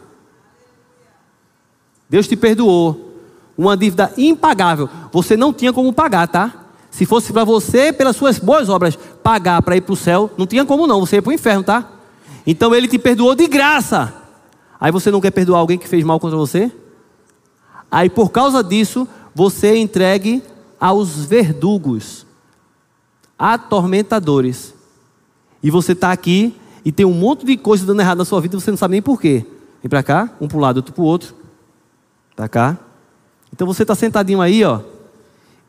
[2.10, 3.14] Deus te perdoou.
[3.58, 4.90] Uma dívida impagável.
[5.14, 6.66] Você não tinha como pagar, tá?
[6.92, 10.46] Se fosse para você, pelas suas boas obras, pagar para ir para o céu, não
[10.46, 11.00] tinha como não.
[11.00, 11.90] Você ia para o inferno, tá?
[12.46, 14.14] Então ele te perdoou de graça.
[14.80, 16.72] Aí você não quer perdoar alguém que fez mal contra você?
[17.90, 20.44] Aí por causa disso, você é entregue
[20.80, 22.26] aos verdugos,
[23.38, 24.74] atormentadores.
[25.62, 28.56] E você está aqui e tem um monte de coisa dando errado na sua vida
[28.56, 29.46] e você não sabe nem por quê.
[29.82, 31.36] Vem para cá, um para um lado, outro para o outro.
[32.36, 32.78] Para cá.
[33.52, 34.82] Então você está sentadinho aí, ó.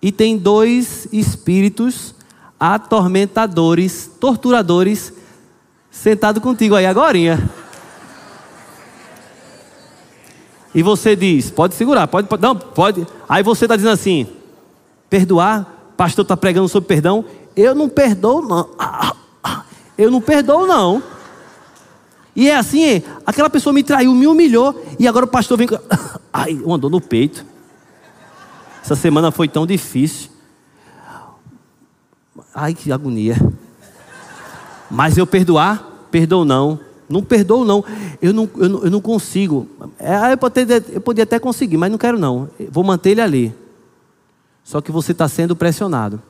[0.03, 2.15] E tem dois espíritos
[2.59, 5.13] atormentadores, torturadores,
[5.91, 7.19] sentado contigo aí agora.
[10.77, 13.07] E você diz, pode segurar, pode, pode não, pode.
[13.27, 14.27] Aí você está dizendo assim,
[15.09, 17.25] perdoar, pastor está pregando sobre perdão.
[17.57, 18.69] Eu não perdoo, não.
[19.97, 21.03] Eu não perdoo, não.
[22.37, 25.79] E é assim, aquela pessoa me traiu, me humilhou, e agora o pastor vem com.
[26.31, 27.47] Ai, uma dor no peito.
[28.85, 30.29] Essa semana foi tão difícil.
[32.55, 33.39] Ai, que agonia.
[34.91, 35.83] Mas eu perdoar?
[36.11, 36.79] Perdoo não.
[37.09, 37.85] Não perdoo não.
[38.21, 39.69] Eu não, eu não, eu não consigo.
[39.99, 42.49] É, eu, poderia, eu poderia até conseguir, mas não quero não.
[42.71, 43.55] Vou manter ele ali.
[44.65, 46.21] Só que você está sendo pressionado.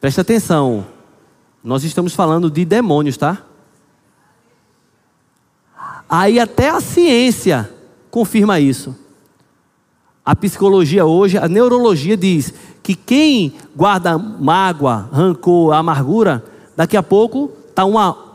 [0.00, 0.86] Presta atenção.
[1.64, 3.42] Nós estamos falando de demônios, tá?
[6.08, 7.70] Aí até a ciência
[8.10, 8.94] confirma isso.
[10.24, 16.44] A psicologia hoje, a neurologia diz que quem guarda mágoa, rancor, amargura,
[16.76, 18.26] daqui a pouco tá uma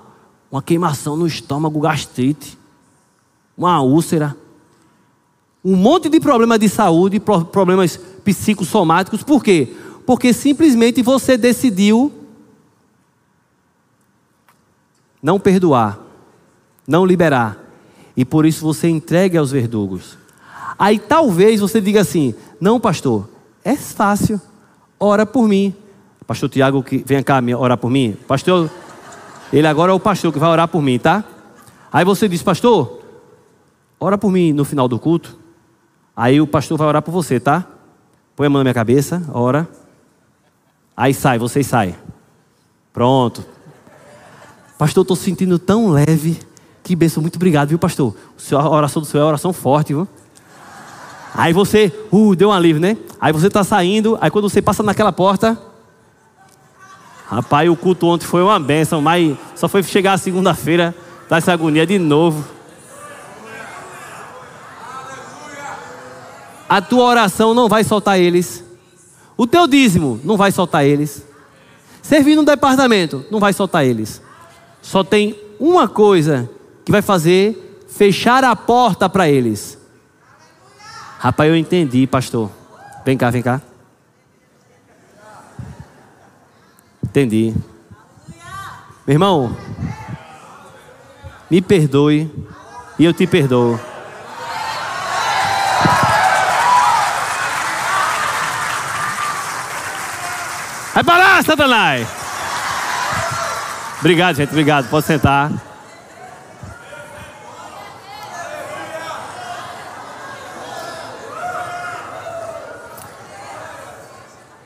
[0.52, 2.58] uma queimação no estômago, gastrite,
[3.58, 4.36] uma úlcera,
[5.64, 9.24] um monte de problemas de saúde, problemas psicossomáticos.
[9.24, 9.74] Por quê?
[10.06, 12.12] Porque simplesmente você decidiu
[15.24, 16.00] não perdoar,
[16.86, 17.58] não liberar.
[18.18, 20.18] E por isso você entregue aos verdugos.
[20.78, 23.30] Aí talvez você diga assim: não, pastor,
[23.64, 24.42] é fácil,
[25.00, 25.74] ora por mim.
[26.28, 28.16] Pastor Tiago, que vem cá orar por mim.
[28.28, 28.70] Pastor,
[29.52, 31.24] ele agora é o pastor que vai orar por mim, tá?
[31.92, 33.02] Aí você diz, pastor,
[34.00, 35.38] ora por mim no final do culto.
[36.16, 37.66] Aí o pastor vai orar por você, tá?
[38.36, 39.68] Põe a mão na minha cabeça, ora.
[40.96, 41.96] Aí sai, vocês saem.
[42.94, 43.44] Pronto.
[44.78, 46.40] Pastor, estou sentindo tão leve.
[46.84, 48.16] Que benção, muito obrigado, viu, pastor?
[48.54, 50.08] A oração do senhor é oração forte, viu?
[51.34, 52.98] Aí você, uh, deu um alívio, né?
[53.20, 55.71] Aí você está saindo, aí quando você passa naquela porta.
[57.32, 60.94] Rapaz, o culto ontem foi uma benção, mas só foi chegar segunda-feira,
[61.30, 62.46] tá essa agonia de novo.
[66.68, 68.62] A tua oração não vai soltar eles.
[69.38, 71.26] O teu dízimo não vai soltar eles.
[72.02, 74.22] Servir no departamento não vai soltar eles.
[74.82, 76.50] Só tem uma coisa
[76.84, 79.78] que vai fazer fechar a porta para eles.
[81.18, 82.52] Rapaz, eu entendi, pastor.
[83.06, 83.62] Vem cá, vem cá.
[87.12, 87.54] Entendi.
[89.06, 89.58] Meu irmão,
[91.50, 92.32] me perdoe
[92.98, 93.78] e eu te perdoo.
[100.94, 102.08] Vai para lá, Satanás!
[104.00, 104.52] Obrigado, gente.
[104.52, 104.90] Obrigado.
[104.90, 105.52] Pode sentar.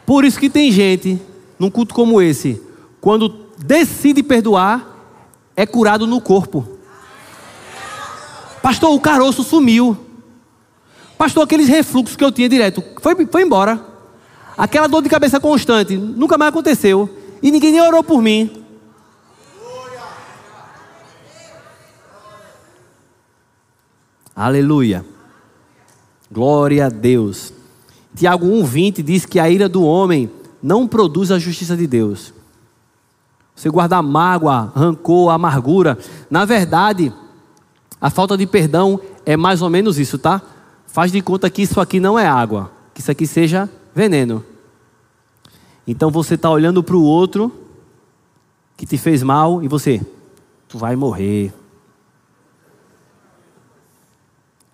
[0.06, 1.20] Por isso que tem gente,
[1.58, 2.62] num culto como esse,
[3.00, 4.96] quando decide perdoar,
[5.56, 6.68] é curado no corpo.
[8.62, 9.98] Pastor, o caroço sumiu.
[11.18, 13.80] Pastor, aqueles refluxos que eu tinha direto, foi, foi embora.
[14.58, 17.10] Aquela dor de cabeça constante, nunca mais aconteceu.
[17.42, 18.64] E ninguém nem orou por mim.
[24.36, 25.06] Aleluia.
[26.30, 27.54] Glória a Deus.
[28.16, 30.30] Tiago 1,20 diz que a ira do homem
[30.66, 32.34] não produz a justiça de Deus.
[33.56, 35.96] Você guardar mágoa, rancor, amargura.
[36.28, 37.14] Na verdade,
[38.02, 40.42] a falta de perdão é mais ou menos isso, tá?
[40.88, 44.44] Faz de conta que isso aqui não é água, que isso aqui seja veneno.
[45.86, 47.54] Então você está olhando para o outro
[48.76, 50.04] que te fez mal e você,
[50.68, 51.54] tu vai morrer.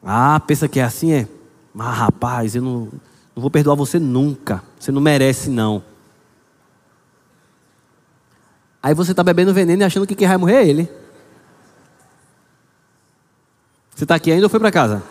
[0.02, 1.28] Ah, pensa que é assim, é?
[1.74, 2.88] Mas rapaz, eu não,
[3.36, 4.64] não vou perdoar você nunca.
[4.80, 5.84] Você não merece, não.
[8.84, 10.92] Aí você está bebendo veneno e achando que quem vai morrer é ele.
[13.96, 15.04] Você está aqui ainda ou foi para casa?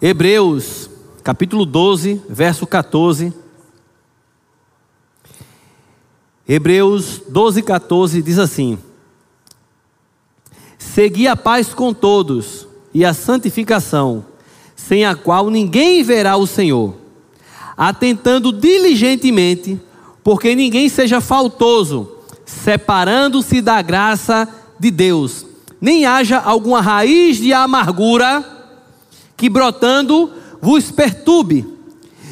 [0.00, 0.88] Hebreus,
[1.24, 3.34] capítulo 12, verso 14.
[6.48, 8.78] Hebreus 12, 14 diz assim:
[10.78, 14.24] Segui a paz com todos e a santificação,
[14.88, 16.94] sem a qual ninguém verá o Senhor,
[17.76, 19.78] atentando diligentemente,
[20.24, 22.10] porque ninguém seja faltoso,
[22.46, 24.48] separando-se da graça
[24.80, 25.44] de Deus,
[25.78, 28.42] nem haja alguma raiz de amargura
[29.36, 31.66] que brotando vos perturbe,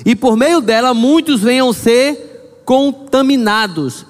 [0.03, 4.07] e por meio dela muitos venham ser contaminados.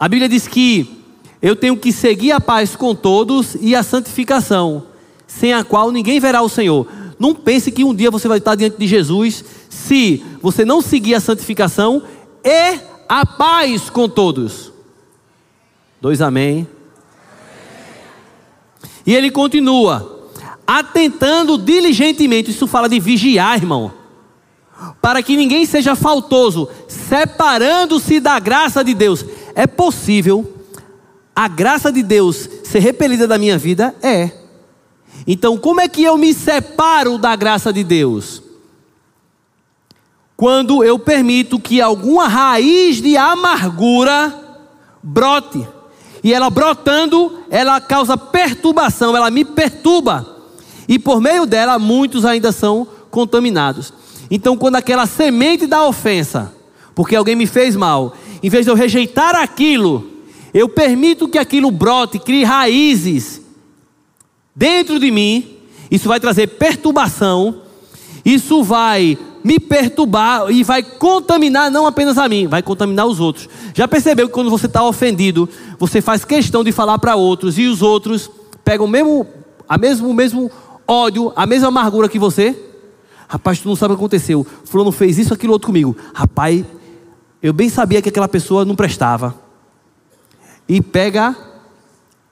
[0.00, 1.00] A Bíblia diz que
[1.40, 4.82] eu tenho que seguir a paz com todos e a santificação,
[5.28, 6.88] sem a qual ninguém verá o Senhor.
[7.18, 11.14] Não pense que um dia você vai estar diante de Jesus se você não seguir
[11.14, 12.02] a santificação
[12.44, 14.72] e a paz com todos.
[16.00, 16.66] Dois amém.
[19.04, 20.30] E ele continua,
[20.66, 23.92] atentando diligentemente, isso fala de vigiar, irmão,
[25.00, 29.24] para que ninguém seja faltoso, separando-se da graça de Deus
[29.58, 30.54] é possível
[31.34, 33.92] a graça de Deus ser repelida da minha vida?
[34.00, 34.30] É.
[35.26, 38.42] Então, como é que eu me separo da graça de Deus?
[40.36, 44.48] Quando eu permito que alguma raiz de amargura
[45.02, 45.66] brote.
[46.22, 50.36] E ela brotando, ela causa perturbação, ela me perturba.
[50.88, 53.92] E por meio dela, muitos ainda são contaminados.
[54.30, 56.52] Então, quando aquela semente da ofensa,
[56.94, 60.08] porque alguém me fez mal, em vez de eu rejeitar aquilo,
[60.52, 63.42] eu permito que aquilo brote, crie raízes
[64.58, 65.56] dentro de mim,
[65.88, 67.62] isso vai trazer perturbação,
[68.24, 73.48] isso vai me perturbar e vai contaminar não apenas a mim, vai contaminar os outros.
[73.72, 75.48] Já percebeu que quando você está ofendido,
[75.78, 78.28] você faz questão de falar para outros e os outros
[78.64, 79.24] pegam o mesmo,
[79.68, 80.50] a mesmo, o mesmo
[80.88, 82.58] ódio, a mesma amargura que você?
[83.28, 84.44] Rapaz, tu não sabe o que aconteceu.
[84.64, 85.96] Fulano fez isso, aquilo, outro comigo.
[86.12, 86.64] Rapaz,
[87.40, 89.36] eu bem sabia que aquela pessoa não prestava.
[90.68, 91.36] E pega,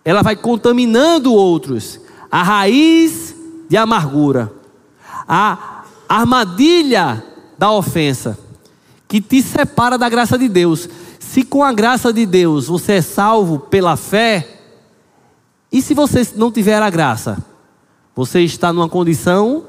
[0.05, 2.01] ela vai contaminando outros.
[2.31, 3.35] A raiz
[3.69, 4.53] de amargura.
[5.29, 7.25] A armadilha
[7.59, 8.39] da ofensa.
[9.09, 10.89] Que te separa da graça de Deus.
[11.19, 14.57] Se com a graça de Deus você é salvo pela fé,
[15.71, 17.39] e se você não tiver a graça?
[18.15, 19.65] Você está numa condição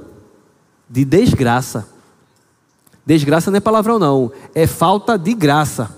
[0.90, 1.88] de desgraça.
[3.06, 5.96] Desgraça não é palavrão, não, é falta de graça.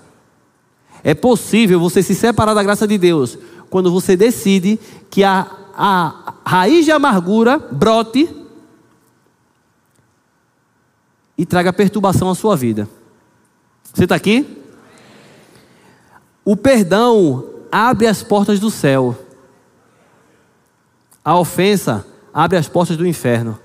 [1.03, 3.37] É possível você se separar da graça de Deus
[3.69, 4.79] quando você decide
[5.09, 8.29] que a, a raiz de amargura brote
[11.37, 12.87] e traga perturbação à sua vida.
[13.93, 14.57] Você está aqui?
[16.43, 19.17] O perdão abre as portas do céu.
[21.23, 23.59] A ofensa abre as portas do inferno.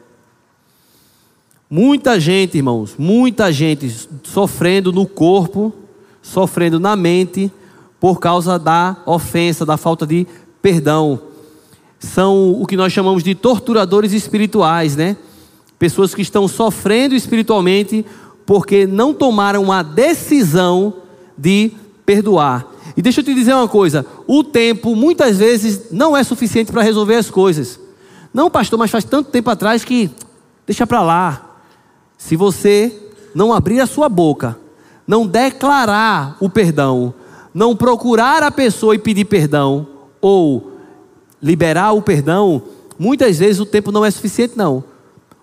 [1.69, 3.91] Muita gente, irmãos, muita gente
[4.23, 5.73] sofrendo no corpo,
[6.23, 7.51] sofrendo na mente,
[7.99, 10.27] por causa da ofensa, da falta de
[10.61, 11.21] perdão.
[12.05, 15.17] São o que nós chamamos de torturadores espirituais, né?
[15.79, 18.05] Pessoas que estão sofrendo espiritualmente
[18.45, 20.95] porque não tomaram a decisão
[21.37, 21.73] de
[22.05, 22.67] perdoar.
[22.95, 26.83] E deixa eu te dizer uma coisa: o tempo muitas vezes não é suficiente para
[26.83, 27.81] resolver as coisas.
[28.33, 30.11] Não, pastor, mas faz tanto tempo atrás que
[30.67, 31.57] deixa para lá.
[32.19, 32.93] Se você
[33.35, 34.59] não abrir a sua boca,
[35.07, 37.15] não declarar o perdão,
[37.55, 39.87] não procurar a pessoa e pedir perdão,
[40.21, 40.74] ou
[41.45, 42.63] liberar o perdão,
[42.99, 44.83] muitas vezes o tempo não é suficiente, não.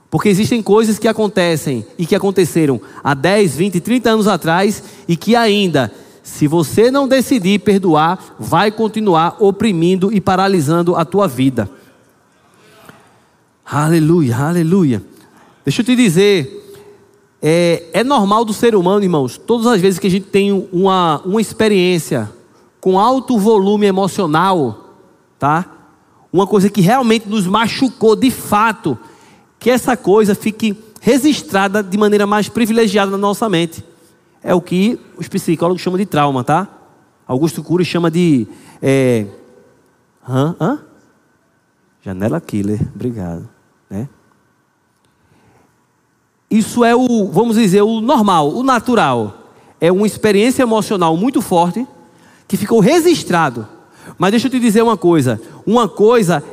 [0.10, 5.16] Porque existem coisas que acontecem e que aconteceram há 10, 20, 30 anos atrás e
[5.16, 5.94] que ainda,
[6.24, 11.70] se você não decidir perdoar, vai continuar oprimindo e paralisando a tua vida.
[13.64, 15.04] Aleluia, aleluia.
[15.64, 16.76] Deixa eu te dizer,
[17.40, 21.22] é, é normal do ser humano, irmãos, todas as vezes que a gente tem uma,
[21.24, 22.30] uma experiência
[22.82, 24.96] com alto volume emocional,
[25.38, 25.78] tá?
[26.32, 28.98] Uma coisa que realmente nos machucou de fato,
[29.60, 33.84] que essa coisa fique registrada de maneira mais privilegiada na nossa mente.
[34.44, 36.68] É o que os psicólogos chamam de trauma, tá?
[37.28, 38.48] Augusto Cury chama de.
[38.82, 39.26] É...
[40.28, 40.56] Hã?
[40.60, 40.80] Hã?
[42.04, 43.48] Janela killer, obrigado.
[43.90, 44.10] Né?
[46.50, 49.38] Isso é o, vamos dizer, o normal, o natural.
[49.80, 51.88] É uma experiência emocional muito forte
[52.48, 53.68] que ficou registrado.
[54.22, 56.44] Mas deixa eu te dizer uma coisa: uma coisa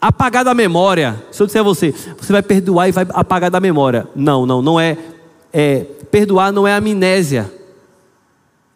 [0.00, 1.20] apagar da memória.
[1.32, 4.06] Se eu disser a você, você vai perdoar e vai apagar da memória.
[4.14, 4.96] Não, não, não é.
[5.52, 7.52] é perdoar não é amnésia,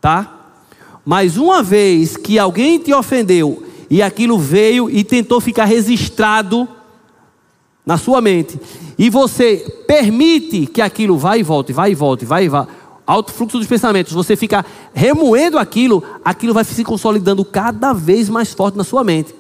[0.01, 0.57] tá?
[1.05, 6.67] Mas uma vez que alguém te ofendeu e aquilo veio e tentou ficar registrado
[7.87, 8.61] na sua mente,
[8.99, 12.67] e você permite que aquilo vá e volte, vá e volte, vá e vá,
[13.09, 18.53] alto fluxo dos pensamentos, você fica remoendo aquilo, aquilo vai se consolidando cada vez mais
[18.53, 19.35] forte na sua mente.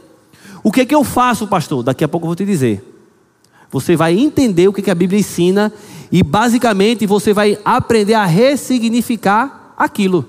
[0.65, 1.83] O que é que eu faço, pastor?
[1.83, 2.83] Daqui a pouco eu vou te dizer.
[3.71, 5.71] Você vai entender o que, que a Bíblia ensina
[6.11, 10.25] e basicamente você vai aprender a ressignificar aquilo.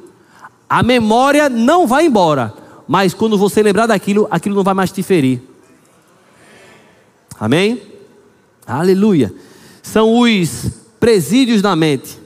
[0.69, 2.53] A memória não vai embora,
[2.85, 5.41] mas quando você lembrar daquilo, aquilo não vai mais te ferir.
[7.39, 7.81] Amém?
[8.67, 9.33] Aleluia.
[9.81, 12.18] São os presídios da mente.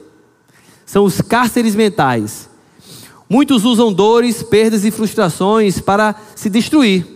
[0.86, 2.48] São os cárceres mentais.
[3.28, 7.06] Muitos usam dores, perdas e frustrações para se destruir.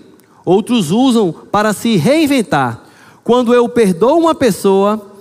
[0.45, 2.83] Outros usam para se reinventar.
[3.23, 5.13] Quando eu perdoo uma pessoa,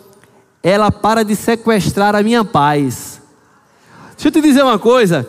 [0.64, 3.22] ela para de sequestrar a minha paz.
[4.14, 5.28] Deixa eu te dizer uma coisa.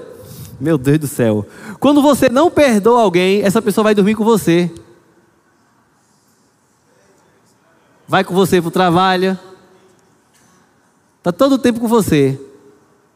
[0.61, 1.47] Meu Deus do céu.
[1.81, 4.71] Quando você não perdoa alguém, essa pessoa vai dormir com você.
[8.09, 9.39] vai com você para o trabalho,
[11.19, 12.41] está todo o tempo com você,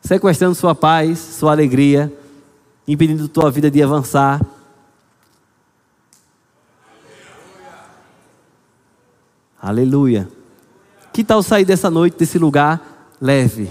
[0.03, 2.13] sequestrando sua paz, sua alegria.
[2.87, 4.45] impedindo tua vida de avançar.
[9.61, 10.29] Aleluia.
[11.13, 13.71] Que tal sair dessa noite, desse lugar leve?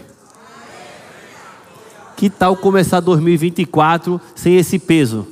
[2.16, 5.28] Que tal começar 2024 sem esse peso?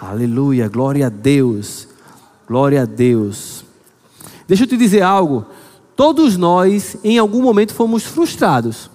[0.00, 1.88] Aleluia, glória a Deus.
[2.46, 3.64] Glória a Deus.
[4.46, 5.46] Deixa eu te dizer algo.
[5.96, 8.90] Todos nós, em algum momento, fomos frustrados.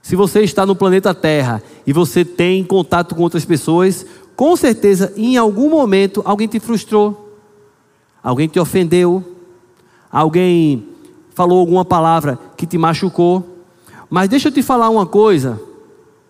[0.00, 5.12] Se você está no planeta Terra e você tem contato com outras pessoas, com certeza,
[5.16, 7.34] em algum momento, alguém te frustrou,
[8.22, 9.22] alguém te ofendeu,
[10.10, 10.86] alguém
[11.34, 13.44] falou alguma palavra que te machucou.
[14.08, 15.60] Mas deixa eu te falar uma coisa.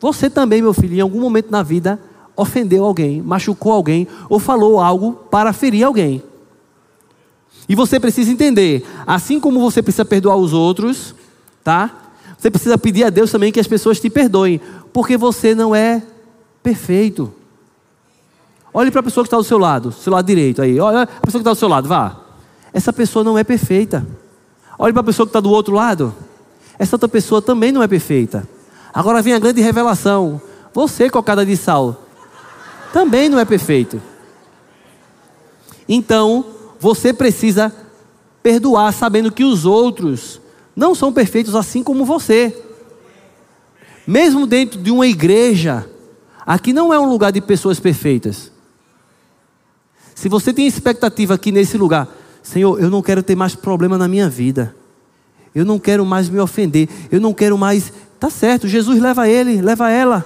[0.01, 2.01] Você também, meu filho, em algum momento na vida
[2.37, 6.23] ofendeu alguém, machucou alguém ou falou algo para ferir alguém.
[7.69, 11.15] E você precisa entender, assim como você precisa perdoar os outros,
[11.65, 11.91] tá?
[12.39, 14.61] Você precisa pedir a Deus também que as pessoas te perdoem,
[14.93, 16.03] porque você não é
[16.63, 17.33] perfeito.
[18.73, 20.79] Olhe para a pessoa que está do seu lado, seu lado direito aí.
[20.79, 22.17] Olha a pessoa que está do seu lado, vá.
[22.73, 24.07] Essa pessoa não é perfeita.
[24.79, 26.15] Olhe para a pessoa que está do outro lado.
[26.79, 28.47] Essa outra pessoa também não é perfeita.
[28.93, 30.41] Agora vem a grande revelação.
[30.75, 32.03] Você, cocada de sal,
[32.93, 34.01] também não é perfeito.
[35.89, 36.45] Então,
[36.79, 37.73] você precisa
[38.43, 40.41] perdoar, sabendo que os outros
[40.75, 42.57] não são perfeitos assim como você.
[44.07, 45.89] Mesmo dentro de uma igreja,
[46.47, 48.53] aqui não é um lugar de pessoas perfeitas.
[50.15, 52.09] Se você tem expectativa aqui nesse lugar,
[52.43, 54.75] Senhor, eu não quero ter mais problema na minha vida.
[55.55, 56.89] Eu não quero mais me ofender.
[57.11, 57.93] Eu não quero mais.
[58.21, 60.25] Tá certo, Jesus leva ele, leva ela.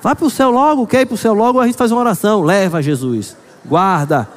[0.00, 2.00] Vai para o céu logo, quer ir para o céu logo, a gente faz uma
[2.00, 2.42] oração.
[2.42, 4.28] Leva Jesus, guarda.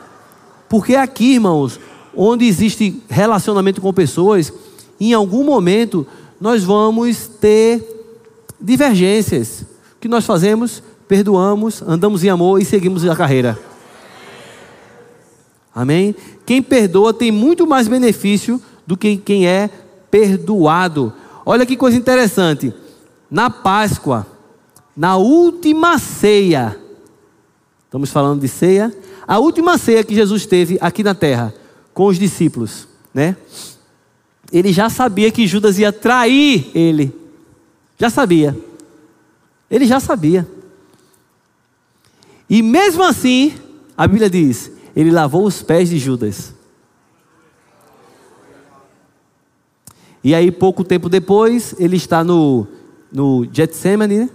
[0.70, 1.80] Porque aqui, irmãos,
[2.16, 4.52] onde existe relacionamento com pessoas,
[5.00, 6.06] em algum momento
[6.40, 7.84] nós vamos ter
[8.60, 9.62] divergências.
[9.96, 10.84] O que nós fazemos?
[11.08, 13.58] Perdoamos, andamos em amor e seguimos a carreira.
[15.74, 16.16] Amém?
[16.46, 19.70] Quem perdoa tem muito mais benefício do que quem é
[20.10, 21.14] perdoado.
[21.46, 22.74] Olha que coisa interessante.
[23.30, 24.26] Na Páscoa,
[24.96, 26.78] na última ceia,
[27.86, 28.92] estamos falando de ceia,
[29.28, 31.54] a última ceia que Jesus teve aqui na terra
[31.94, 33.36] com os discípulos, né?
[34.52, 37.14] Ele já sabia que Judas ia trair ele.
[38.00, 38.58] Já sabia.
[39.70, 40.48] Ele já sabia.
[42.50, 43.54] E mesmo assim,
[43.98, 46.54] a Bíblia diz: ele lavou os pés de Judas.
[50.24, 52.68] E aí, pouco tempo depois, ele está no,
[53.12, 54.30] no Getsemane, né?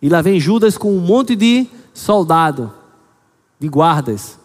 [0.00, 2.72] E lá vem Judas com um monte de soldado,
[3.58, 4.38] de guardas.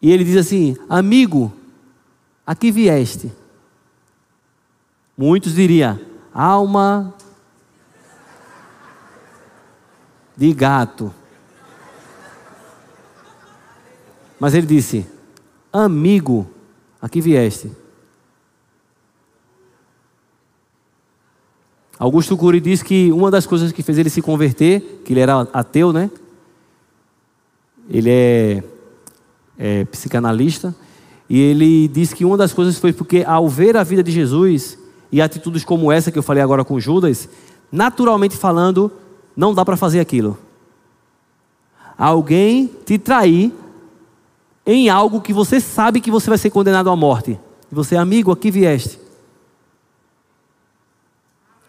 [0.00, 1.52] E ele diz assim: Amigo,
[2.46, 3.32] aqui vieste.
[5.16, 5.98] Muitos diriam:
[6.32, 7.14] Alma
[10.36, 11.12] de gato.
[14.38, 15.06] Mas ele disse:
[15.72, 16.48] Amigo,
[17.00, 17.72] aqui vieste.
[21.98, 25.40] Augusto Cury diz que uma das coisas que fez ele se converter, que ele era
[25.52, 26.10] ateu, né?
[27.88, 28.62] Ele é,
[29.58, 30.74] é psicanalista.
[31.28, 34.78] E ele diz que uma das coisas foi porque, ao ver a vida de Jesus
[35.10, 37.28] e atitudes como essa que eu falei agora com Judas,
[37.70, 38.92] naturalmente falando,
[39.36, 40.38] não dá para fazer aquilo.
[41.98, 43.52] Alguém te trair
[44.64, 47.38] em algo que você sabe que você vai ser condenado à morte.
[47.70, 48.98] E você, amigo, aqui vieste.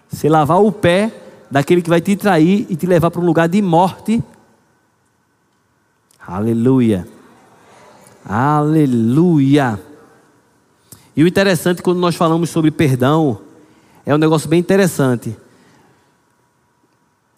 [0.10, 1.12] Você lavar o pé
[1.50, 4.24] daquele que vai te trair e te levar para um lugar de morte.
[6.28, 7.08] Aleluia.
[8.26, 9.80] Aleluia.
[11.16, 13.40] E o interessante quando nós falamos sobre perdão,
[14.06, 15.38] é um negócio bem interessante.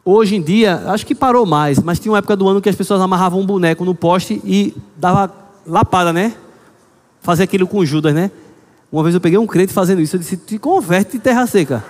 [0.03, 2.75] Hoje em dia, acho que parou mais, mas tinha uma época do ano que as
[2.75, 5.31] pessoas amarravam um boneco no poste e dava
[5.67, 6.35] lapada, né?
[7.21, 8.31] Fazer aquilo com Judas, né?
[8.91, 11.85] Uma vez eu peguei um crente fazendo isso, eu disse: te converte em terra seca.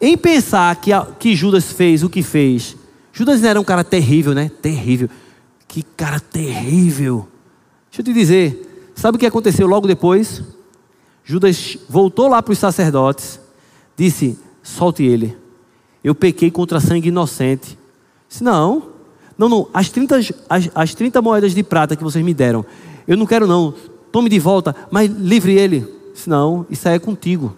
[0.00, 2.76] Em pensar que, que Judas fez o que fez,
[3.16, 4.50] Judas era um cara terrível, né?
[4.60, 5.08] Terrível.
[5.66, 7.26] Que cara terrível.
[7.88, 10.42] Deixa eu te dizer, sabe o que aconteceu logo depois?
[11.24, 13.40] Judas voltou lá para os sacerdotes,
[13.96, 15.34] disse: solte ele.
[16.04, 17.78] Eu pequei contra sangue inocente.
[18.28, 18.90] Disse: não,
[19.38, 22.66] não, não, as 30, as, as 30 moedas de prata que vocês me deram,
[23.08, 23.72] eu não quero não,
[24.12, 25.90] tome de volta, mas livre ele.
[26.12, 27.56] Disse, não, isso aí é contigo.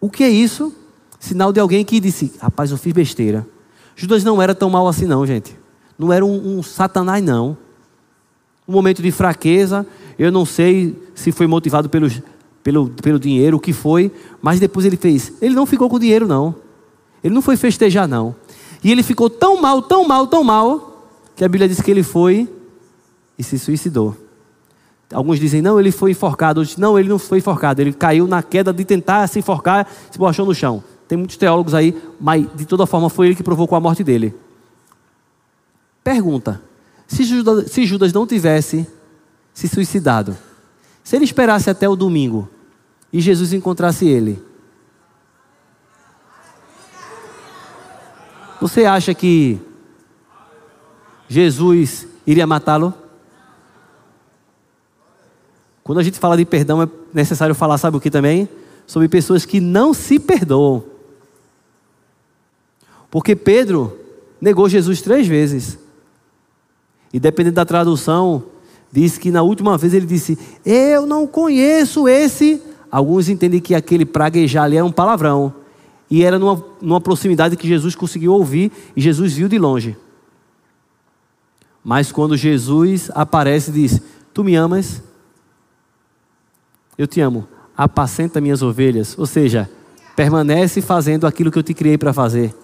[0.00, 0.74] O que é isso?
[1.20, 3.46] Sinal de alguém que disse: Rapaz, eu fiz besteira.
[3.96, 5.58] Judas não era tão mal assim, não, gente.
[5.98, 7.56] Não era um, um satanás, não.
[8.68, 9.86] Um momento de fraqueza,
[10.18, 12.20] eu não sei se foi motivado pelos,
[12.62, 15.32] pelo, pelo dinheiro, o que foi, mas depois ele fez.
[15.40, 16.54] Ele não ficou com dinheiro, não.
[17.24, 18.36] Ele não foi festejar, não.
[18.84, 22.02] E ele ficou tão mal, tão mal, tão mal, que a Bíblia diz que ele
[22.02, 22.48] foi
[23.38, 24.14] e se suicidou.
[25.12, 26.60] Alguns dizem, não, ele foi enforcado.
[26.60, 27.80] Outros, não, ele não foi enforcado.
[27.80, 30.82] Ele caiu na queda de tentar se enforcar, se borrachou no chão.
[31.08, 34.34] Tem muitos teólogos aí, mas de toda forma foi ele que provocou a morte dele.
[36.02, 36.62] Pergunta:
[37.06, 38.86] se Judas, se Judas não tivesse
[39.54, 40.36] se suicidado,
[41.02, 42.48] se ele esperasse até o domingo
[43.12, 44.42] e Jesus encontrasse ele,
[48.60, 49.60] você acha que
[51.28, 52.92] Jesus iria matá-lo?
[55.84, 58.48] Quando a gente fala de perdão, é necessário falar, sabe o que também?
[58.86, 60.95] Sobre pessoas que não se perdoam.
[63.16, 63.98] Porque Pedro
[64.38, 65.78] negou Jesus três vezes.
[67.10, 68.44] E dependendo da tradução,
[68.92, 72.60] diz que na última vez ele disse: Eu não conheço esse.
[72.90, 75.54] Alguns entendem que aquele praguejar ali era um palavrão.
[76.10, 79.96] E era numa, numa proximidade que Jesus conseguiu ouvir e Jesus viu de longe.
[81.82, 83.98] Mas quando Jesus aparece e diz:
[84.34, 85.02] Tu me amas?
[86.98, 87.48] Eu te amo.
[87.74, 89.18] Apacenta minhas ovelhas.
[89.18, 89.70] Ou seja,
[90.14, 92.54] permanece fazendo aquilo que eu te criei para fazer.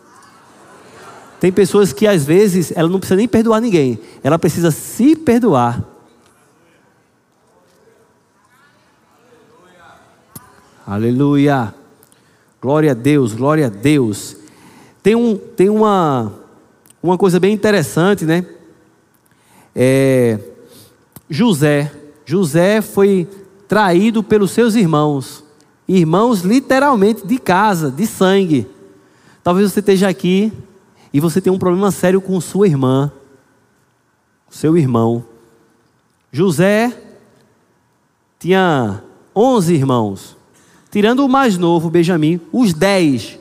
[1.43, 5.82] Tem pessoas que às vezes ela não precisa nem perdoar ninguém, ela precisa se perdoar.
[10.86, 11.74] Aleluia.
[12.61, 14.36] Glória a Deus, glória a Deus.
[15.03, 16.32] Tem, um, tem uma,
[17.03, 18.47] uma coisa bem interessante, né?
[19.74, 20.38] É,
[21.28, 21.90] José.
[22.24, 23.26] José foi
[23.66, 25.43] traído pelos seus irmãos.
[25.88, 28.64] Irmãos, literalmente, de casa, de sangue.
[29.43, 30.53] Talvez você esteja aqui
[31.13, 33.13] e você tenha um problema sério com sua irmã,
[34.49, 35.25] seu irmão.
[36.31, 36.97] José
[38.39, 39.03] tinha
[39.35, 40.37] 11 irmãos.
[40.91, 43.39] Tirando o mais novo, Benjamim, os dez,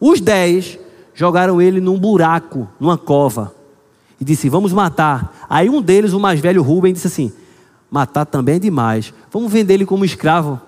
[0.00, 0.78] os dez
[1.14, 3.54] jogaram ele num buraco, numa cova.
[4.20, 5.46] E disse: Vamos matar.
[5.48, 7.32] Aí um deles, o mais velho Rubem, disse assim:
[7.90, 9.12] Matar também é demais.
[9.30, 10.60] Vamos vender ele como escravo.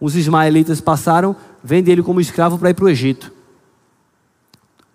[0.00, 3.32] Os ismaelitas passaram, vende ele como escravo para ir para o Egito.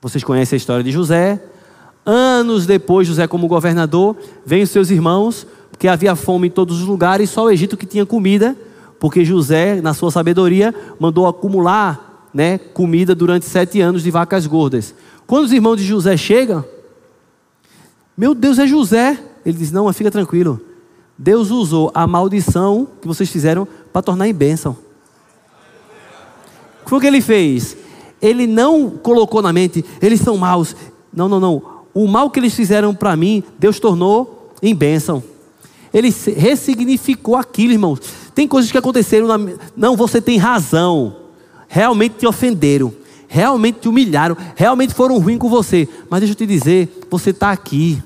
[0.02, 1.42] Vocês conhecem a história de José.
[2.06, 6.88] Anos depois, José, como governador, vem os seus irmãos, porque havia fome em todos os
[6.88, 8.56] lugares, só o Egito que tinha comida,
[9.00, 14.94] porque José, na sua sabedoria, mandou acumular né, comida durante sete anos de vacas gordas.
[15.28, 16.64] Quando os irmãos de José chegam,
[18.20, 19.18] meu Deus, é José.
[19.46, 20.60] Ele diz: Não, mas fica tranquilo.
[21.18, 24.76] Deus usou a maldição que vocês fizeram para tornar em bênção.
[26.82, 27.78] O que foi que ele fez?
[28.22, 30.76] Ele não colocou na mente, eles são maus.
[31.14, 31.62] Não, não, não.
[31.94, 35.24] O mal que eles fizeram para mim, Deus tornou em bênção.
[35.94, 38.00] Ele ressignificou aquilo, irmãos.
[38.36, 39.28] Tem coisas que aconteceram.
[39.28, 39.40] Na...
[39.76, 41.16] Não, você tem razão.
[41.68, 42.94] Realmente te ofenderam.
[43.28, 44.38] Realmente te humilharam.
[44.56, 45.88] Realmente foram ruins com você.
[46.10, 48.02] Mas deixa eu te dizer, você está aqui.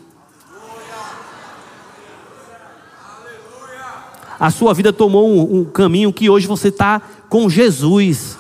[4.43, 8.37] a sua vida tomou um, um caminho que hoje você está com Jesus.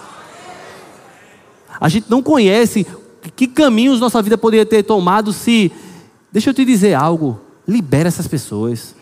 [1.79, 2.85] A gente não conhece
[3.35, 5.71] que caminhos nossa vida poderia ter tomado se.
[6.31, 7.39] Deixa eu te dizer algo.
[7.67, 8.95] Libera essas pessoas.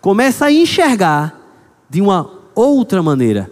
[0.00, 1.40] Começa a enxergar
[1.88, 3.50] de uma outra maneira.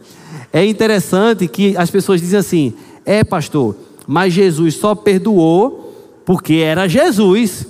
[0.52, 6.88] É interessante que as pessoas dizem assim: é, pastor, mas Jesus só perdoou porque era
[6.88, 7.66] Jesus,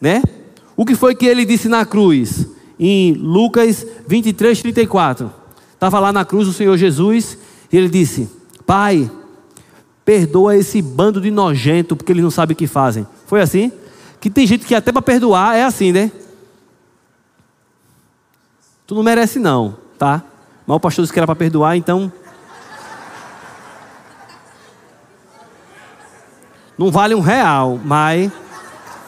[0.00, 0.22] né?
[0.76, 2.46] O que foi que ele disse na cruz?
[2.80, 5.30] em Lucas 23, 34.
[5.74, 7.36] Estava lá na cruz o Senhor Jesus
[7.70, 8.26] e ele disse:
[8.66, 9.10] Pai,
[10.04, 13.06] perdoa esse bando de nojento, porque eles não sabem o que fazem.
[13.26, 13.72] Foi assim?
[14.20, 16.10] Que tem gente que até para perdoar é assim, né?
[18.86, 20.22] Tu não merece, não, tá?
[20.66, 22.12] Mas o pastor disse que era para perdoar, então.
[26.76, 28.30] Não vale um real, mas.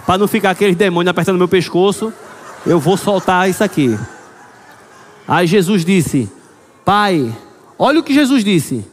[0.06, 2.12] Para não ficar aqueles demônios apertando meu pescoço
[2.64, 3.98] eu vou soltar isso aqui.
[5.26, 6.30] Aí Jesus disse:
[6.84, 7.36] Pai,
[7.78, 8.84] olha o que Jesus disse.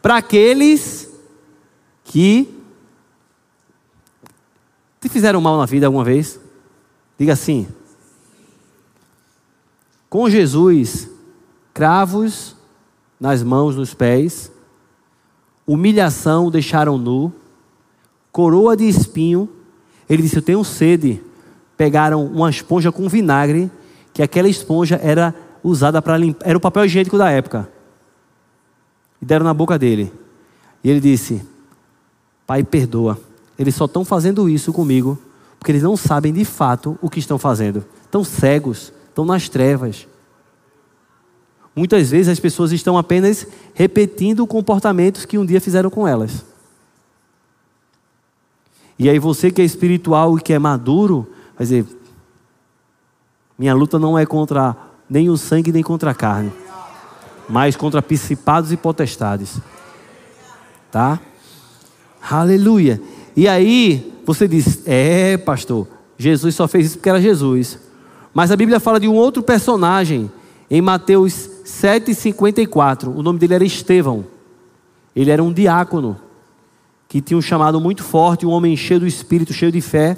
[0.00, 1.10] Para aqueles
[2.04, 2.48] que
[5.00, 6.40] te fizeram mal na vida alguma vez,
[7.18, 7.68] diga assim:
[10.08, 11.08] com Jesus,
[11.72, 12.56] cravos
[13.18, 14.50] nas mãos, nos pés,
[15.66, 17.32] humilhação deixaram nu,
[18.32, 19.48] coroa de espinho.
[20.08, 21.22] Ele disse: Eu tenho sede
[21.80, 23.70] pegaram uma esponja com vinagre,
[24.12, 25.34] que aquela esponja era
[25.64, 27.70] usada para limpar, era o papel higiênico da época.
[29.20, 30.12] E deram na boca dele.
[30.82, 31.42] E ele disse:
[32.46, 33.18] Pai, perdoa.
[33.58, 35.18] Eles só estão fazendo isso comigo
[35.60, 37.84] porque eles não sabem de fato o que estão fazendo.
[38.02, 40.08] Estão cegos, estão nas trevas.
[41.76, 46.44] Muitas vezes as pessoas estão apenas repetindo comportamentos que um dia fizeram com elas.
[48.98, 51.86] E aí você que é espiritual e que é maduro, vai dizer:
[53.58, 54.74] minha luta não é contra
[55.08, 56.50] nem o sangue nem contra a carne,
[57.50, 59.58] mas contra principados e potestades.
[60.90, 61.20] Tá?
[62.30, 63.00] Aleluia.
[63.36, 67.78] E aí você diz: é, pastor, Jesus só fez isso porque era Jesus.
[68.32, 70.30] Mas a Bíblia fala de um outro personagem
[70.70, 73.08] em Mateus 7,54.
[73.14, 74.24] O nome dele era Estevão.
[75.14, 76.16] Ele era um diácono
[77.08, 80.16] que tinha um chamado muito forte, um homem cheio do espírito, cheio de fé.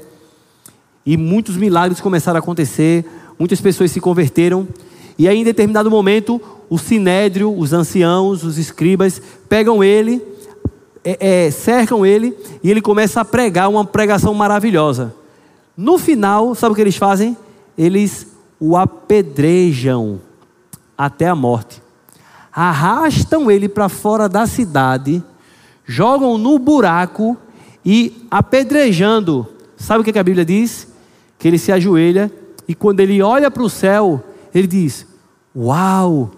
[1.06, 3.06] E muitos milagres começaram a acontecer,
[3.38, 4.68] muitas pessoas se converteram.
[5.18, 6.40] E aí, em determinado momento,
[6.72, 10.22] o sinédrio, os anciãos, os escribas, pegam ele,
[11.04, 15.14] é, é, cercam ele, e ele começa a pregar uma pregação maravilhosa.
[15.76, 17.36] No final, sabe o que eles fazem?
[17.76, 18.26] Eles
[18.58, 20.18] o apedrejam
[20.96, 21.82] até a morte.
[22.50, 25.22] Arrastam ele para fora da cidade
[25.84, 27.36] jogam no buraco
[27.84, 29.46] e apedrejando.
[29.76, 30.88] Sabe o que a Bíblia diz?
[31.38, 32.32] Que ele se ajoelha
[32.66, 35.06] e quando ele olha para o céu, ele diz:
[35.54, 36.30] Uau,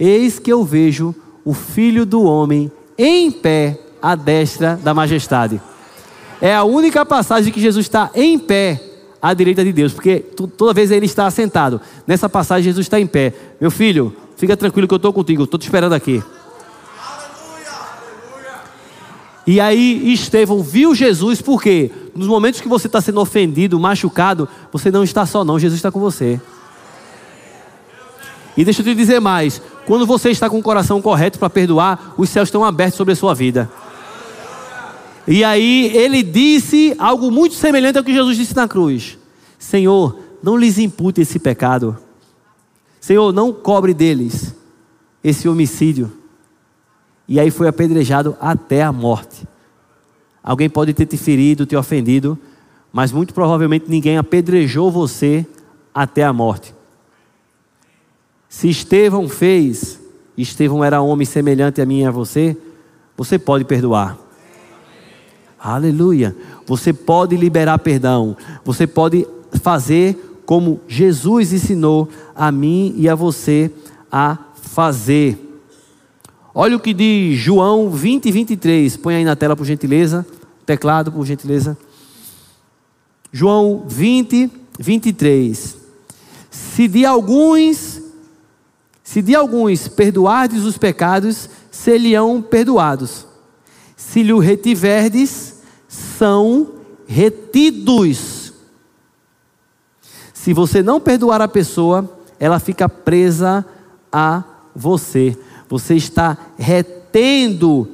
[0.00, 5.60] eis que eu vejo o filho do homem em pé à destra da majestade.
[6.40, 8.80] É a única passagem que Jesus está em pé
[9.20, 10.20] à direita de Deus, porque
[10.56, 11.80] toda vez ele está sentado.
[12.06, 13.34] Nessa passagem, Jesus está em pé.
[13.60, 16.22] Meu filho, fica tranquilo que eu estou contigo, estou te esperando aqui.
[19.46, 24.90] E aí Estevão viu Jesus, porque nos momentos que você está sendo ofendido, machucado, você
[24.90, 26.40] não está só, não, Jesus está com você.
[28.56, 29.60] E deixa eu te dizer mais:
[29.90, 33.16] quando você está com o coração correto para perdoar, os céus estão abertos sobre a
[33.16, 33.68] sua vida.
[35.26, 39.18] E aí ele disse algo muito semelhante ao que Jesus disse na cruz:
[39.58, 41.98] Senhor, não lhes impute esse pecado.
[43.00, 44.54] Senhor, não cobre deles
[45.24, 46.12] esse homicídio
[47.26, 49.44] e aí foi apedrejado até a morte.
[50.40, 52.38] Alguém pode ter te ferido, te ofendido,
[52.92, 55.44] mas muito provavelmente ninguém apedrejou você
[55.92, 56.78] até a morte.
[58.50, 60.00] Se Estevão fez,
[60.36, 62.56] Estevão era homem semelhante a mim e a você,
[63.16, 64.18] você pode perdoar.
[65.56, 66.36] Aleluia.
[66.66, 68.36] Você pode liberar perdão.
[68.64, 69.24] Você pode
[69.62, 73.70] fazer como Jesus ensinou a mim e a você
[74.10, 75.38] a fazer.
[76.52, 78.96] Olha o que diz João 20, 23.
[78.96, 80.26] Põe aí na tela, por gentileza.
[80.66, 81.78] Teclado, por gentileza.
[83.32, 85.76] João 20, 23.
[86.50, 87.99] Se de alguns,
[89.10, 93.26] se de alguns perdoardes os pecados, seriam perdoados.
[93.96, 95.56] Se lhe retiverdes,
[95.88, 96.74] são
[97.08, 98.52] retidos.
[100.32, 102.08] Se você não perdoar a pessoa,
[102.38, 103.66] ela fica presa
[104.12, 104.44] a
[104.76, 105.36] você.
[105.68, 107.88] Você está retendo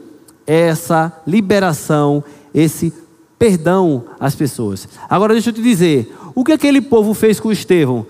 [0.47, 2.93] essa liberação, esse
[3.39, 4.87] perdão às pessoas.
[5.09, 8.07] Agora deixa eu te dizer, o que aquele povo fez com Estevão?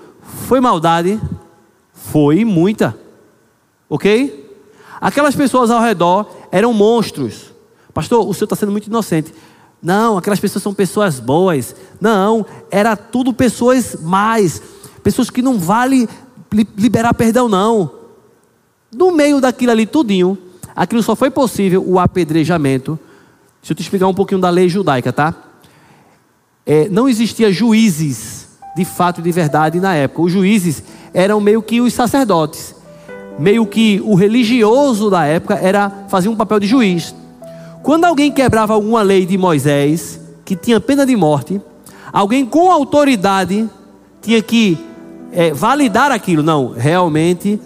[0.49, 1.21] Foi maldade?
[2.11, 2.97] Foi muita.
[3.89, 4.45] Ok?
[5.01, 7.53] Aquelas pessoas ao redor eram monstros.
[7.93, 9.35] Pastor, o senhor está sendo muito inocente.
[9.83, 11.75] Não, aquelas pessoas são pessoas boas.
[12.01, 14.63] Não, era tudo pessoas más.
[15.03, 16.09] Pessoas que não vale
[16.77, 17.91] liberar perdão, não.
[18.93, 20.39] No meio daquilo ali tudinho,
[20.75, 22.99] aquilo só foi possível o apedrejamento.
[23.61, 25.35] Deixa eu te explicar um pouquinho da lei judaica, tá?
[26.65, 30.23] É, não existia juízes de fato e de verdade na época.
[30.23, 30.83] Os juízes
[31.17, 32.75] eram meio que os sacerdotes.
[33.39, 37.14] Meio que o religioso da época era fazia um papel de juiz.
[37.83, 41.59] Quando alguém quebrava alguma lei de Moisés, que tinha pena de morte,
[42.12, 43.67] alguém com autoridade
[44.21, 44.79] tinha que
[45.33, 46.43] é, validar aquilo.
[46.43, 47.59] Não, realmente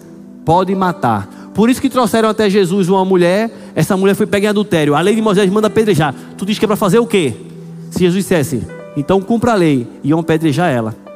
[0.44, 1.28] pode matar.
[1.52, 4.94] Por isso que trouxeram até Jesus uma mulher, essa mulher foi pega em adultério.
[4.94, 6.14] A lei de Moisés manda apedrejar.
[6.38, 7.34] Tu diz que é para fazer o quê?
[7.90, 8.62] Se Jesus dissesse,
[8.96, 11.09] então cumpra a lei, iam apedrejar ela.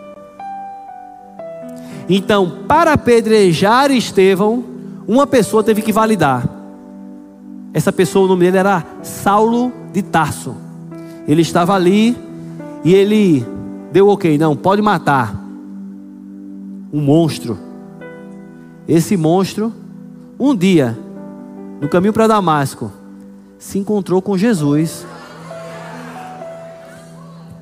[2.08, 4.64] Então, para apedrejar Estevão,
[5.06, 6.48] uma pessoa teve que validar.
[7.72, 10.54] Essa pessoa, o nome dele era Saulo de Tarso.
[11.26, 12.16] Ele estava ali
[12.84, 13.44] e ele
[13.90, 15.34] deu ok, não, pode matar.
[16.92, 17.58] Um monstro.
[18.86, 19.72] Esse monstro,
[20.38, 20.96] um dia,
[21.80, 22.92] no caminho para Damasco,
[23.58, 25.06] se encontrou com Jesus.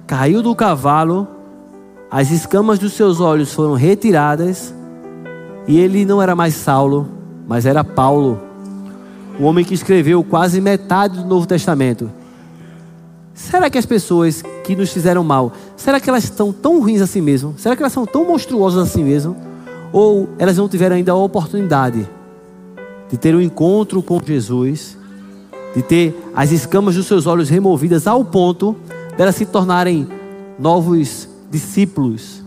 [0.07, 1.29] Caiu do cavalo,
[2.13, 4.73] as escamas dos seus olhos foram retiradas,
[5.67, 7.09] e ele não era mais Saulo,
[7.49, 8.41] mas era Paulo,
[9.41, 12.11] o homem que escreveu quase metade do Novo Testamento.
[13.35, 17.23] Será que as pessoas que nos fizeram mal, será que elas estão tão ruins assim
[17.23, 17.55] mesmo?
[17.57, 19.35] Será que elas são tão monstruosas assim mesmo?
[19.93, 22.09] ou elas não tiveram ainda a oportunidade
[23.11, 24.97] de ter um encontro com Jesus,
[25.77, 28.75] de ter as escamas dos seus olhos removidas ao ponto
[29.17, 30.09] delas se tornarem
[30.59, 32.43] novos discípulos,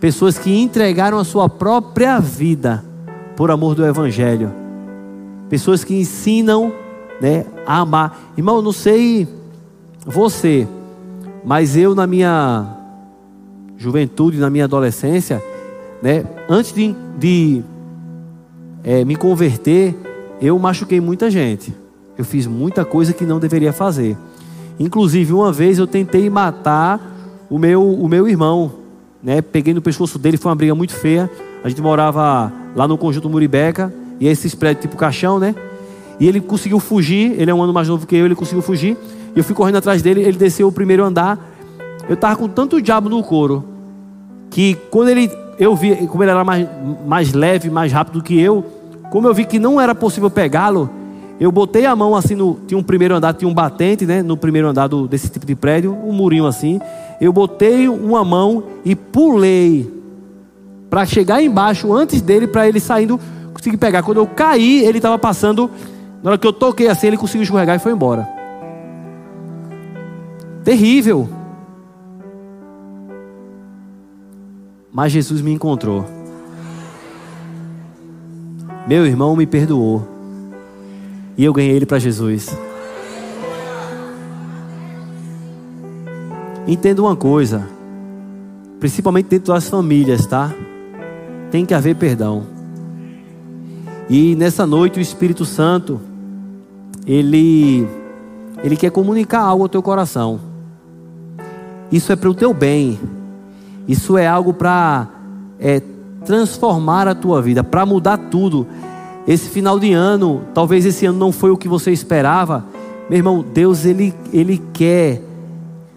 [0.00, 2.82] pessoas que entregaram a sua própria vida
[3.36, 4.50] por amor do Evangelho,
[5.50, 6.72] pessoas que ensinam
[7.20, 8.32] né, a amar.
[8.34, 9.28] Irmão, não sei
[10.06, 10.66] você,
[11.44, 12.66] mas eu na minha
[13.76, 15.42] juventude, na minha adolescência,
[16.02, 17.62] né, antes de, de
[18.82, 19.94] é, me converter,
[20.40, 21.74] eu machuquei muita gente.
[22.16, 24.16] Eu fiz muita coisa que não deveria fazer.
[24.80, 27.15] Inclusive, uma vez eu tentei matar
[27.50, 28.72] o meu, o meu irmão.
[29.22, 29.40] Né?
[29.40, 31.30] Peguei no pescoço dele, foi uma briga muito feia.
[31.64, 35.54] A gente morava lá no conjunto Muribeca, e esses prédios tipo caixão, né?
[36.18, 38.96] E ele conseguiu fugir, ele é um ano mais novo que eu, ele conseguiu fugir.
[39.34, 41.38] E eu fui correndo atrás dele, ele desceu o primeiro andar.
[42.08, 43.64] Eu tava com tanto diabo no couro,
[44.50, 46.66] que quando ele, eu vi, como ele era mais,
[47.06, 48.64] mais leve, mais rápido que eu,
[49.10, 50.88] como eu vi que não era possível pegá-lo,
[51.38, 52.58] eu botei a mão assim no.
[52.66, 54.22] Tinha um primeiro andar, tinha um batente, né?
[54.22, 56.80] No primeiro andar do, desse tipo de prédio, um murinho assim.
[57.20, 59.90] Eu botei uma mão e pulei
[60.90, 63.18] para chegar embaixo antes dele, para ele saindo
[63.52, 64.02] conseguir pegar.
[64.02, 65.70] Quando eu caí, ele estava passando.
[66.22, 68.28] Na hora que eu toquei assim, ele conseguiu escorregar e foi embora.
[70.64, 71.28] Terrível.
[74.92, 76.04] Mas Jesus me encontrou.
[78.86, 80.06] Meu irmão me perdoou.
[81.36, 82.56] E eu ganhei ele para Jesus.
[86.66, 87.68] Entenda uma coisa,
[88.80, 90.52] principalmente dentro das famílias, tá?
[91.50, 92.42] Tem que haver perdão.
[94.10, 96.00] E nessa noite o Espírito Santo,
[97.06, 97.86] ele,
[98.64, 100.40] ele quer comunicar algo ao teu coração.
[101.90, 102.98] Isso é para o teu bem.
[103.86, 105.08] Isso é algo para
[105.60, 105.80] é,
[106.24, 108.66] transformar a tua vida, para mudar tudo.
[109.26, 112.64] Esse final de ano, talvez esse ano não foi o que você esperava.
[113.08, 115.22] Meu irmão, Deus ele, ele quer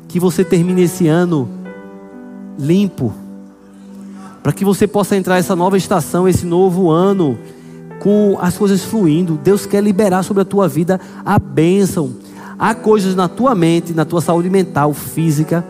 [0.09, 1.47] que você termine esse ano
[2.57, 3.13] limpo.
[4.43, 7.37] Para que você possa entrar essa nova estação, esse novo ano
[7.99, 9.39] com as coisas fluindo.
[9.41, 12.11] Deus quer liberar sobre a tua vida a bênção.
[12.57, 15.63] Há coisas na tua mente, na tua saúde mental, física,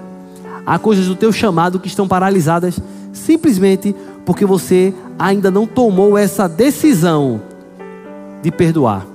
[0.65, 2.79] há coisas do teu chamado que estão paralisadas
[3.11, 7.41] simplesmente porque você ainda não tomou essa decisão
[8.41, 9.05] de perdoar.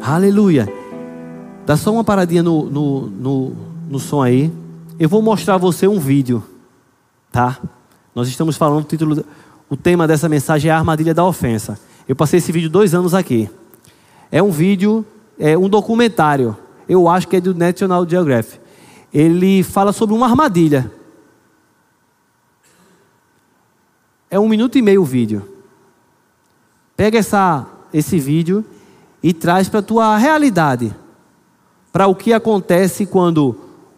[0.00, 0.68] Aleluia.
[1.66, 3.56] Dá só uma paradinha no, no, no,
[3.90, 4.52] no som aí.
[5.00, 6.40] Eu vou mostrar a você um vídeo,
[7.32, 7.58] tá?
[8.14, 9.24] Nós estamos falando, o título,
[9.68, 11.76] o tema dessa mensagem é a armadilha da ofensa.
[12.08, 13.50] Eu passei esse vídeo dois anos aqui.
[14.30, 15.04] É um vídeo,
[15.36, 16.56] é um documentário.
[16.88, 18.60] Eu acho que é do National Geographic.
[19.12, 20.88] Ele fala sobre uma armadilha.
[24.30, 25.48] É um minuto e meio o vídeo.
[26.96, 28.64] Pega essa, esse vídeo
[29.20, 30.94] e traz para a tua realidade.
[31.96, 33.56] Para o que acontece quando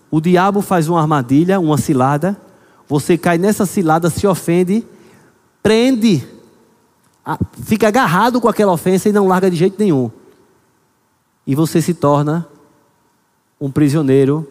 [0.09, 2.36] o diabo faz uma armadilha, uma cilada,
[2.88, 4.86] você cai nessa cilada, se ofende,
[5.61, 6.24] prende,
[7.64, 10.12] fica agarrado com aquela ofensa e não larga de jeito nenhum.
[11.44, 12.46] E você se torna
[13.61, 14.46] um prisioneiro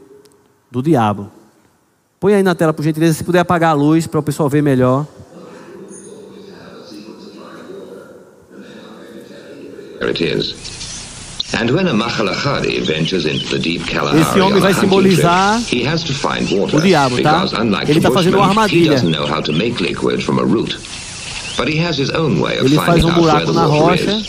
[0.70, 1.32] do diabo.
[2.20, 4.62] Põe aí na tela, por gentileza, se puder apagar a luz para o pessoal ver
[4.62, 5.08] melhor.
[10.02, 10.77] it is.
[11.54, 15.84] And when a Mahalachari ventures into the deep Kalahari Esse homem vai simbolizar trip, he
[15.88, 17.45] has to find water, o diabo, tá?
[17.88, 18.84] Ele está fazendo uma armadilha.
[18.84, 20.78] He doesn't know how to make liquid from a root.
[21.58, 24.22] But he has his own way of Ele faz um buraco na rocha.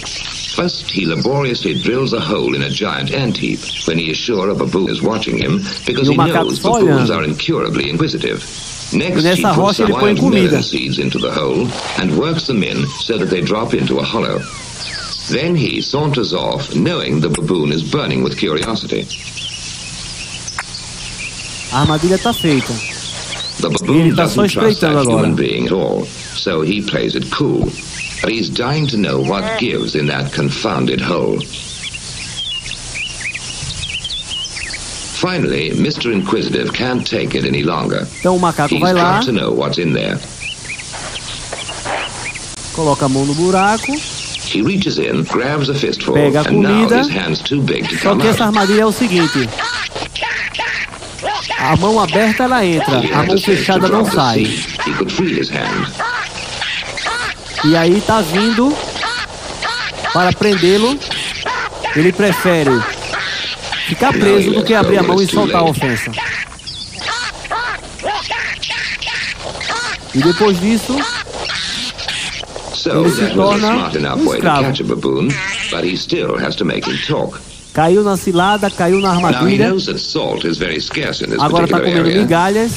[0.55, 4.49] First, he laboriously drills a hole in a giant ant heap when he is sure
[4.49, 8.43] of a baboon is watching him because he knows baboons are incurably inquisitive.
[8.93, 13.19] Next, he puts some wild melon seeds into the hole and works them in so
[13.19, 14.41] that they drop into a hollow.
[15.31, 19.07] Then he saunters off, knowing the baboon is burning with curiosity.
[21.71, 22.73] Ah, a armadilha está feita.
[23.61, 25.05] The baboon tá doesn't trust that agora.
[25.05, 27.69] human being at all, so he plays it cool.
[28.23, 31.41] But he's dying to know what gives in that confounded hole.
[35.21, 36.13] Finally, Mr.
[36.13, 38.07] Inquisitive can't take it any longer.
[38.21, 39.21] Então o macaco He's vai lá.
[39.21, 40.19] To know what's in there.
[42.73, 43.93] Coloca a mão no buraco.
[44.51, 47.03] He reaches in, grabs a fistful, Pega a comida.
[48.03, 49.47] Só que essa armadilha é o seguinte:
[51.59, 54.47] a mão aberta ela entra, a mão fechada não sai.
[57.65, 58.75] E aí tá vindo
[60.15, 60.99] para prendê-lo.
[61.95, 62.71] Ele prefere
[63.87, 66.11] ficar preso do que abrir a mão e soltar a ofensa.
[70.15, 71.18] E depois disso, So
[72.89, 74.73] ele se torna um escravo.
[77.73, 79.73] Caiu na cilada, caiu na armadilha,
[81.39, 82.73] agora está comendo migalhas,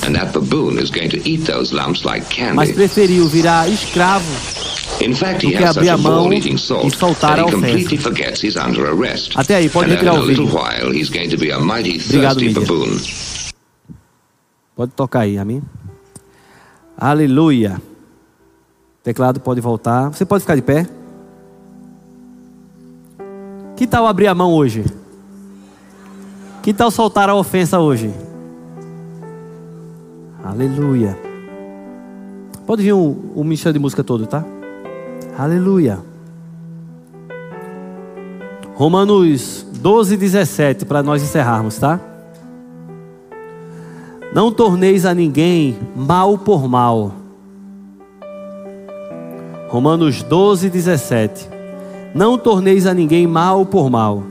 [2.53, 4.61] mas preferiu virar escravo
[4.99, 7.41] In fact, do he que has such abrir a mão e salt soltar that a
[7.41, 7.55] he ofensa.
[7.55, 9.31] completely forgets he's under arrest.
[9.35, 10.45] Até aí, pode retirar o vídeo.
[10.45, 12.97] while, he's going to be a mighty Obrigado, thirsty baboon.
[14.75, 15.61] Pode tocar aí, amém?
[16.97, 17.81] Aleluia.
[19.03, 20.09] Teclado pode voltar.
[20.09, 20.87] Você pode ficar de pé?
[23.75, 24.85] Que tal abrir a mão hoje?
[26.61, 28.13] Que tal soltar a ofensa hoje?
[30.43, 31.17] Aleluia.
[32.67, 34.45] Pode vir o, o ministério de música todo, tá?
[35.37, 35.99] Aleluia.
[38.75, 41.99] Romanos 12, 17, para nós encerrarmos, tá?
[44.33, 47.20] Não torneis a ninguém mal por mal.
[49.71, 51.47] Romanos 12, 17.
[52.13, 54.21] Não torneis a ninguém mal por mal.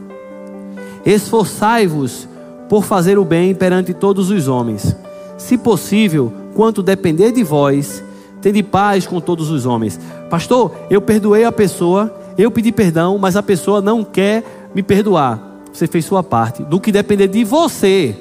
[1.03, 2.29] Esforçai-vos
[2.69, 4.95] por fazer o bem perante todos os homens.
[5.39, 8.05] Se possível, quanto depender de vós,
[8.43, 9.99] tende paz com todos os homens.
[10.29, 15.41] Pastor, eu perdoei a pessoa, eu pedi perdão, mas a pessoa não quer me perdoar.
[15.73, 16.63] Você fez sua parte.
[16.65, 18.15] Do que depender de você,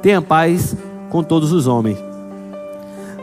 [0.00, 0.76] tenha paz
[1.10, 1.98] com todos os homens.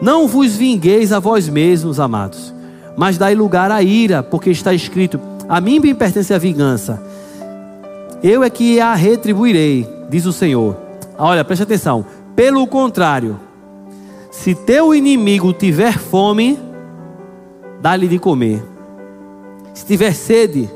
[0.02, 2.54] Não vos vingueis a vós mesmos, amados,
[3.00, 7.02] mas dai lugar à ira, porque está escrito: A mim me pertence a vingança.
[8.22, 10.76] Eu é que a retribuirei, diz o Senhor.
[11.18, 12.06] Olha, preste atenção.
[12.36, 13.40] Pelo contrário,
[14.30, 16.60] se teu inimigo tiver fome,
[17.82, 18.62] dá-lhe de comer.
[19.74, 20.70] Se tiver sede,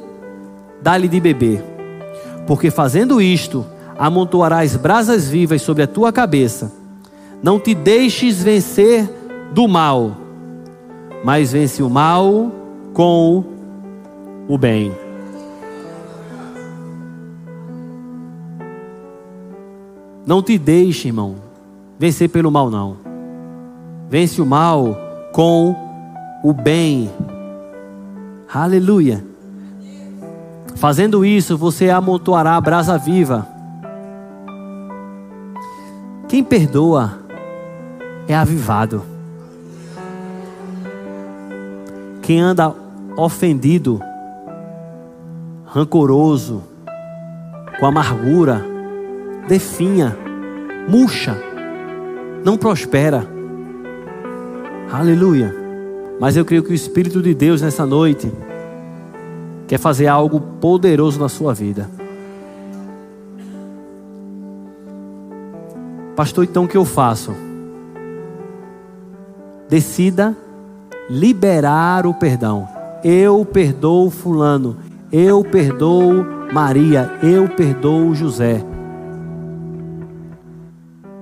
[0.81, 1.61] dá-lhe de beber.
[2.47, 3.65] Porque fazendo isto,
[3.99, 6.71] amontoarás brasas vivas sobre a tua cabeça.
[7.43, 9.09] Não te deixes vencer
[9.53, 10.22] do mal,
[11.23, 12.51] mas vence o mal
[12.93, 13.43] com
[14.47, 14.91] o bem.
[20.25, 21.35] Não te deixe, irmão,
[21.97, 22.97] vencer pelo mal, não.
[24.09, 24.97] Vence o mal
[25.31, 25.75] com
[26.43, 27.09] o bem.
[28.53, 29.25] Aleluia.
[30.75, 33.47] Fazendo isso, você amontoará a brasa viva.
[36.27, 37.19] Quem perdoa
[38.27, 39.12] é avivado.
[42.23, 42.73] Quem anda
[43.17, 43.99] ofendido,
[45.65, 46.63] rancoroso,
[47.77, 48.65] com amargura,
[49.45, 50.17] definha,
[50.87, 51.35] murcha,
[52.45, 53.27] não prospera.
[54.89, 55.53] Aleluia.
[56.17, 58.31] Mas eu creio que o Espírito de Deus nessa noite
[59.67, 61.89] quer fazer algo poderoso na sua vida.
[66.15, 67.35] Pastor, então o que eu faço?
[69.67, 70.37] Decida
[71.09, 72.67] liberar o perdão.
[73.03, 74.77] Eu perdoo Fulano.
[75.11, 77.11] Eu perdoo Maria.
[77.21, 78.63] Eu perdoo José.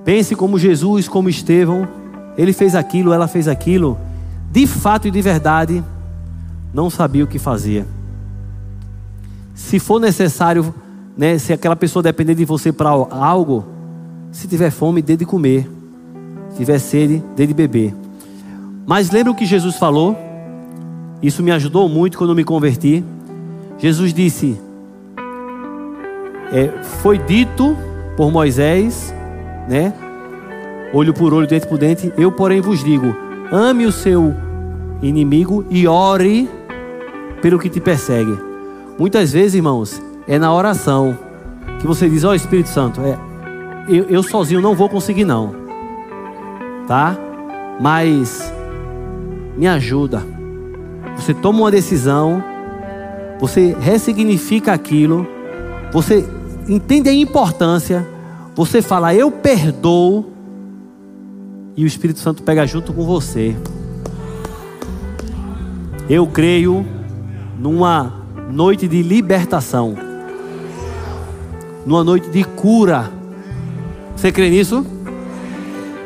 [0.04, 1.86] Pense como Jesus, como Estevão.
[2.36, 3.98] Ele fez aquilo, ela fez aquilo.
[4.50, 5.82] De fato e de verdade,
[6.72, 7.86] não sabia o que fazia.
[9.54, 10.74] Se for necessário,
[11.16, 13.64] né, se aquela pessoa depender de você para algo,
[14.30, 15.70] se tiver fome, dê de comer.
[16.50, 18.01] Se tiver sede, dê de beber.
[18.86, 20.16] Mas lembra o que Jesus falou?
[21.22, 23.04] Isso me ajudou muito quando me converti.
[23.78, 24.60] Jesus disse:
[26.52, 27.76] é, Foi dito
[28.16, 29.14] por Moisés,
[29.68, 29.92] né?
[30.92, 32.12] Olho por olho, dente por dente.
[32.18, 33.14] Eu, porém, vos digo:
[33.52, 34.34] ame o seu
[35.00, 36.48] inimigo e ore
[37.40, 38.36] pelo que te persegue.
[38.98, 41.16] Muitas vezes, irmãos, é na oração
[41.80, 43.16] que você diz: Ó oh, Espírito Santo, é,
[43.88, 45.54] eu, eu sozinho não vou conseguir, não,
[46.86, 47.16] tá?
[47.80, 48.52] Mas
[49.56, 50.22] me ajuda.
[51.16, 52.42] Você toma uma decisão,
[53.38, 55.26] você ressignifica aquilo,
[55.92, 56.26] você
[56.68, 58.06] entende a importância,
[58.54, 60.30] você fala, eu perdoo,
[61.76, 63.56] e o Espírito Santo pega junto com você.
[66.08, 66.84] Eu creio
[67.58, 68.12] numa
[68.50, 69.96] noite de libertação,
[71.86, 73.10] numa noite de cura.
[74.14, 74.84] Você crê nisso?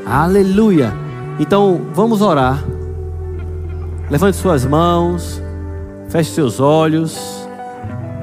[0.07, 0.94] Aleluia.
[1.40, 2.62] Então vamos orar.
[4.09, 5.42] Levante suas mãos,
[6.09, 7.46] feche seus olhos.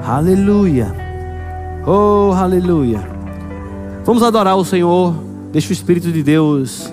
[0.06, 0.94] Aleluia.
[1.86, 3.02] Oh, aleluia.
[4.06, 5.14] Vamos adorar o Senhor.
[5.52, 6.92] Deixa o Espírito de Deus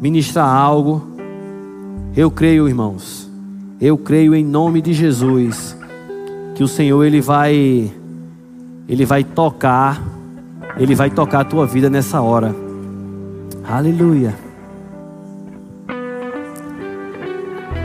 [0.00, 1.02] ministrar algo.
[2.16, 3.28] Eu creio, irmãos.
[3.80, 5.76] Eu creio em nome de Jesus
[6.54, 7.90] que o Senhor ele vai
[8.88, 10.00] ele vai tocar,
[10.76, 12.54] ele vai tocar a tua vida nessa hora.
[13.68, 14.51] Aleluia.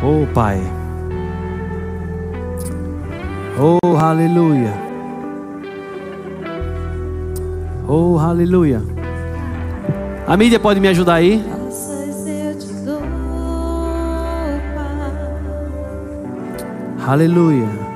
[0.03, 0.61] Oh, Pai.
[3.59, 4.73] Oh, aleluia.
[7.87, 8.81] Oh, aleluia.
[10.27, 11.43] A mídia pode me ajudar aí?
[17.07, 17.86] Aleluia.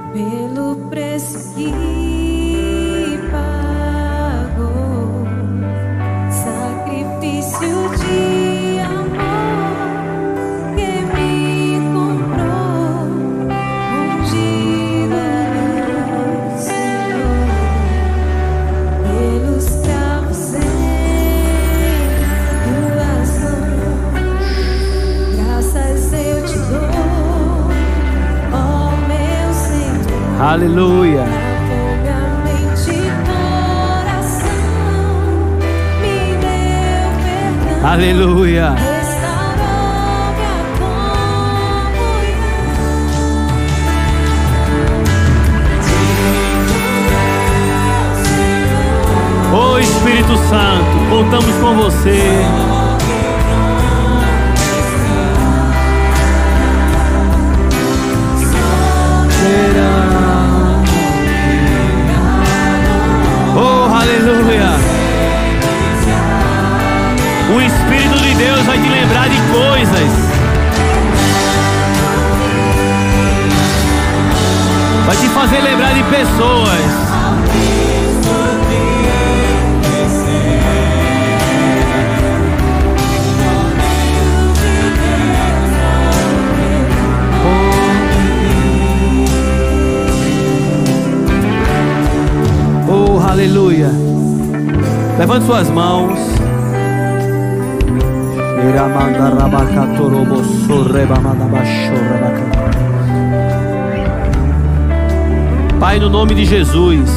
[106.41, 107.07] De Jesus,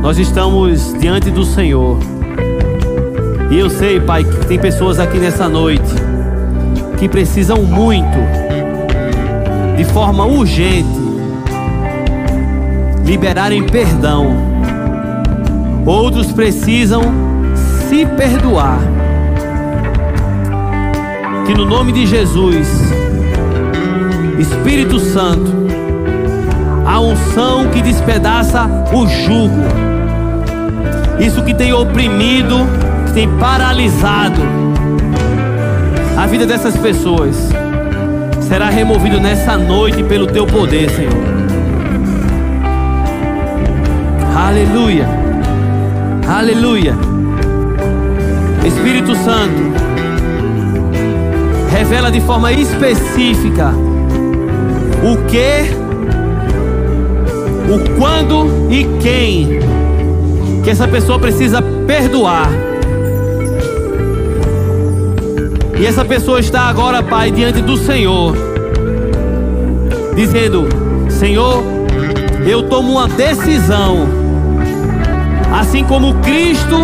[0.00, 1.98] nós estamos diante do Senhor.
[3.50, 5.92] E eu sei, Pai, que tem pessoas aqui nessa noite
[6.98, 8.18] que precisam muito,
[9.76, 11.00] de forma urgente,
[13.04, 14.36] liberarem perdão.
[15.84, 17.02] Outros precisam
[17.88, 18.78] se perdoar.
[21.46, 22.68] Que no nome de Jesus,
[24.38, 25.61] Espírito Santo,
[26.86, 29.62] a unção que despedaça o jugo,
[31.18, 32.56] isso que tem oprimido,
[33.06, 34.40] que tem paralisado
[36.16, 37.36] a vida dessas pessoas,
[38.40, 41.12] será removido nessa noite pelo teu poder, Senhor.
[44.36, 45.08] Aleluia.
[46.28, 46.94] Aleluia.
[48.64, 49.72] Espírito Santo,
[51.70, 53.72] revela de forma específica
[55.02, 55.81] o que,
[57.74, 59.60] o quando e quem
[60.62, 62.48] que essa pessoa precisa perdoar.
[65.78, 68.36] E essa pessoa está agora, Pai, diante do Senhor,
[70.14, 70.68] dizendo:
[71.08, 71.62] Senhor,
[72.46, 74.06] eu tomo uma decisão,
[75.58, 76.78] assim como Cristo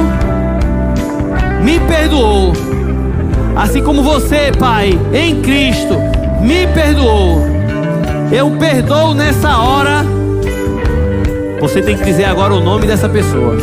[1.63, 2.53] me perdoou,
[3.55, 5.95] assim como você, Pai, em Cristo,
[6.41, 7.47] me perdoou.
[8.33, 10.18] Eu perdoo nessa hora.
[11.61, 13.57] Você tem que dizer agora o nome dessa pessoa.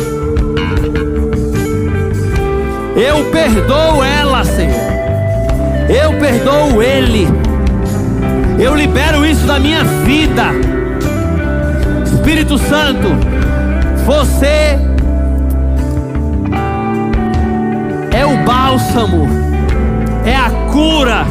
[2.94, 4.74] Eu perdoo ela, Senhor.
[5.88, 7.26] Eu perdoo ele.
[8.58, 10.44] Eu libero isso da minha vida.
[12.04, 13.08] Espírito Santo,
[14.04, 14.78] você
[18.12, 19.26] é o bálsamo,
[20.24, 21.26] é a cura.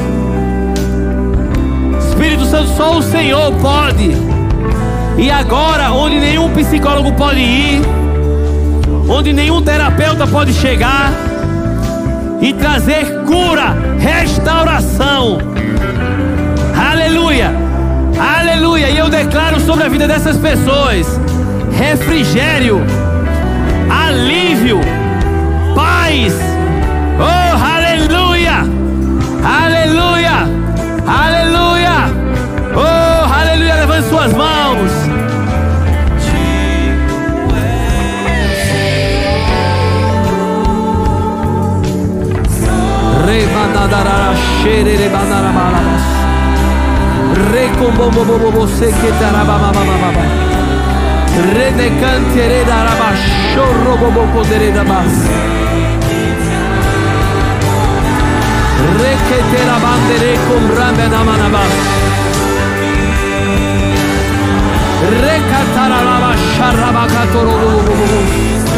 [2.00, 4.35] Espírito Santo, só o Senhor pode.
[5.18, 7.82] E agora, onde nenhum psicólogo pode ir,
[9.10, 11.12] onde nenhum terapeuta pode chegar
[12.42, 15.38] e trazer cura, restauração.
[16.92, 17.52] Aleluia,
[18.20, 18.90] aleluia.
[18.90, 21.08] E eu declaro sobre a vida dessas pessoas
[21.78, 22.82] refrigério,
[23.90, 24.80] alívio,
[25.76, 26.34] paz.
[27.20, 28.64] Oh, aleluia,
[29.44, 30.38] aleluia,
[31.08, 31.96] aleluia.
[32.76, 33.76] Oh, aleluia.
[33.76, 34.65] Levante suas mãos.
[43.96, 46.06] bandarara şerere bandara bağlamaz.
[47.54, 50.24] Rekombo bo bo bo bo sekete araba ba ba ba ba ba.
[51.56, 52.66] Rede kantere.
[59.00, 61.64] Rekete la bandere kumrande da manaba.
[65.24, 68.75] Rekataraba şaraba katorolu bo bo bo.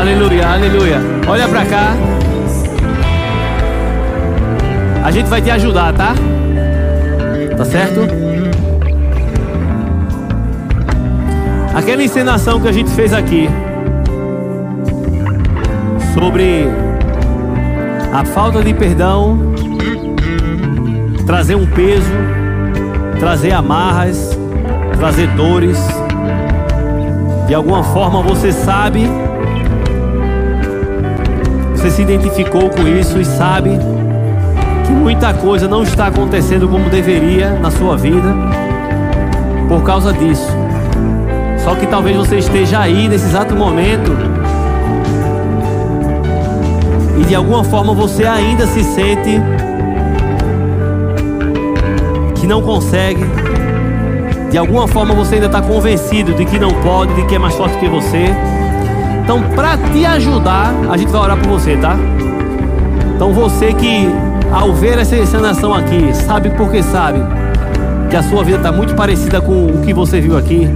[0.00, 0.98] Aleluia, aleluia.
[1.28, 1.94] Olha pra cá.
[5.04, 6.14] A gente vai te ajudar, tá?
[7.56, 8.19] Tá certo?
[11.90, 13.50] Aquela encenação que a gente fez aqui
[16.14, 16.68] sobre
[18.12, 19.52] a falta de perdão,
[21.26, 22.12] trazer um peso,
[23.18, 24.38] trazer amarras,
[24.98, 25.84] trazer dores.
[27.48, 29.10] De alguma forma você sabe
[31.74, 33.70] você se identificou com isso e sabe
[34.86, 38.32] que muita coisa não está acontecendo como deveria na sua vida
[39.68, 40.69] por causa disso.
[41.64, 44.12] Só que talvez você esteja aí nesse exato momento
[47.18, 49.40] e de alguma forma você ainda se sente
[52.36, 53.24] que não consegue.
[54.50, 57.54] De alguma forma você ainda está convencido de que não pode, de que é mais
[57.54, 58.34] forte que você.
[59.22, 61.96] Então, para te ajudar, a gente vai orar por você, tá?
[63.14, 64.08] Então, você que
[64.50, 67.20] ao ver essa encenação aqui, sabe porque sabe
[68.08, 70.68] que a sua vida está muito parecida com o que você viu aqui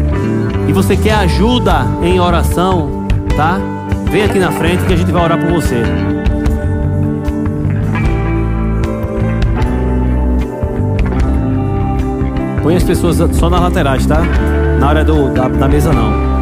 [0.68, 3.58] e você quer ajuda em oração, tá?
[4.10, 5.82] Vem aqui na frente que a gente vai orar por você.
[12.62, 14.22] Põe as pessoas só nas laterais, tá?
[14.78, 16.34] Na área do, da, da mesa não.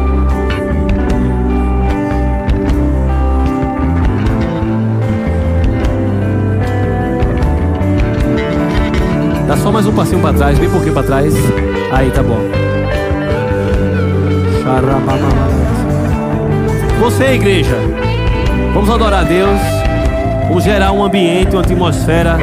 [9.47, 11.33] Dá só mais um passinho pra trás, bem pouquinho pra trás.
[11.91, 12.62] Aí, tá bom.
[16.99, 17.77] Você, igreja,
[18.73, 19.59] vamos adorar a Deus.
[20.47, 22.37] Vamos gerar um ambiente, uma atmosfera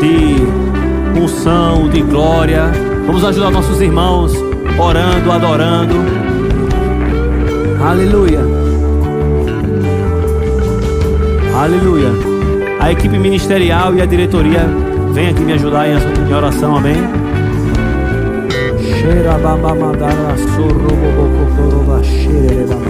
[0.00, 2.70] de unção, de glória.
[3.06, 4.32] Vamos ajudar nossos irmãos
[4.78, 5.94] orando, adorando.
[7.84, 8.40] Aleluia.
[11.54, 12.08] Aleluia.
[12.80, 14.66] A equipe ministerial e a diretoria
[15.12, 16.96] vem aqui me ajudar em oração, amém?
[19.02, 22.86] Xerababamandara sorrobobocotoroba xererebaba.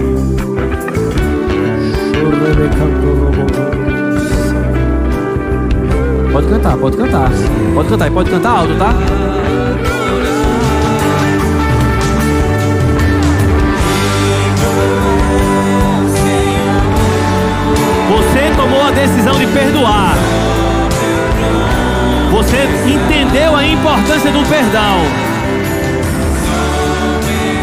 [2.13, 3.55] Xorrebecantorobobo.
[6.31, 7.31] Pode cantar, pode cantar.
[7.73, 8.93] Pode cantar e pode cantar alto, tá?
[18.11, 20.15] Você tomou a decisão de perdoar.
[22.29, 25.32] Você entendeu a importância do perdão.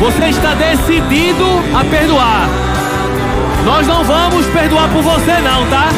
[0.00, 1.44] Você está decidido
[1.78, 2.48] a perdoar.
[3.66, 5.90] Nós não vamos perdoar por você não, tá?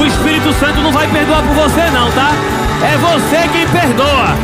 [0.00, 2.30] O Espírito Santo não vai perdoar por você não, tá?
[2.82, 4.34] É você quem perdoa.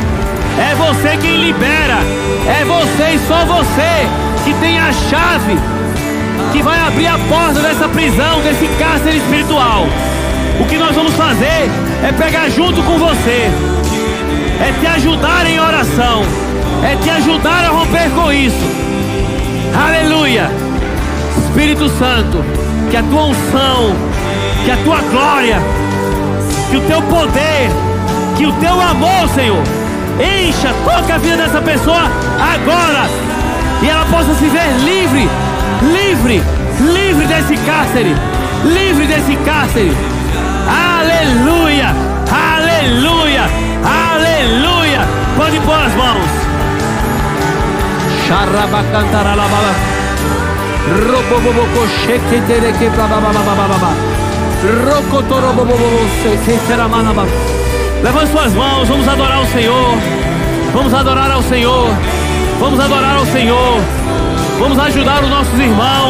[0.55, 1.97] É você quem libera.
[2.47, 4.07] É você e só você
[4.45, 5.57] que tem a chave
[6.51, 9.87] que vai abrir a porta dessa prisão, desse cárcere espiritual.
[10.59, 11.71] O que nós vamos fazer
[12.03, 13.49] é pegar junto com você,
[14.59, 16.21] é te ajudar em oração,
[16.83, 18.90] é te ajudar a romper com isso.
[19.73, 20.49] Aleluia!
[21.45, 22.43] Espírito Santo,
[22.89, 23.95] que a tua unção,
[24.65, 25.57] que a tua glória,
[26.69, 27.69] que o teu poder,
[28.37, 29.61] que o teu amor, Senhor,
[30.19, 32.03] encha, toca a vida dessa pessoa
[32.53, 33.09] agora
[33.81, 35.27] e ela possa se ver livre,
[35.81, 36.43] livre,
[36.79, 38.15] livre desse cárcere,
[38.65, 39.91] livre desse cárcere.
[40.67, 41.95] Aleluia,
[42.29, 43.43] aleluia,
[43.83, 45.01] aleluia.
[45.35, 46.40] Pode pôr as mãos.
[48.31, 49.73] Xarabacantaralababa.
[51.07, 53.91] Roboboboko sheketereke babababababa.
[54.87, 55.89] Rokotorobobobo
[56.23, 57.25] seketeramanaba.
[58.01, 59.91] Levante suas mãos, vamos adorar o Senhor.
[60.73, 61.89] Vamos adorar ao Senhor.
[62.61, 63.81] Vamos adorar ao Senhor.
[64.61, 66.00] Vamos ajudar os nossos irmãos.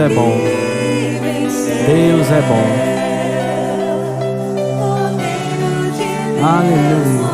[0.00, 0.32] É bom.
[1.86, 2.90] Deus é bom.
[6.42, 7.30] Aleluia.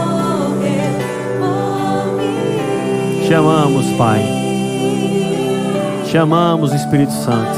[3.29, 4.21] Chamamos, Pai.
[6.07, 7.57] Chamamos Espírito Santo.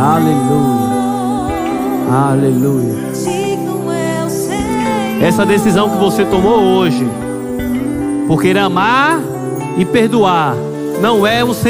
[0.00, 0.90] Aleluia.
[2.12, 3.00] Aleluia.
[5.20, 7.06] Essa decisão que você tomou hoje,
[8.26, 9.20] por querer amar
[9.76, 10.54] e perdoar,
[11.00, 11.54] não é um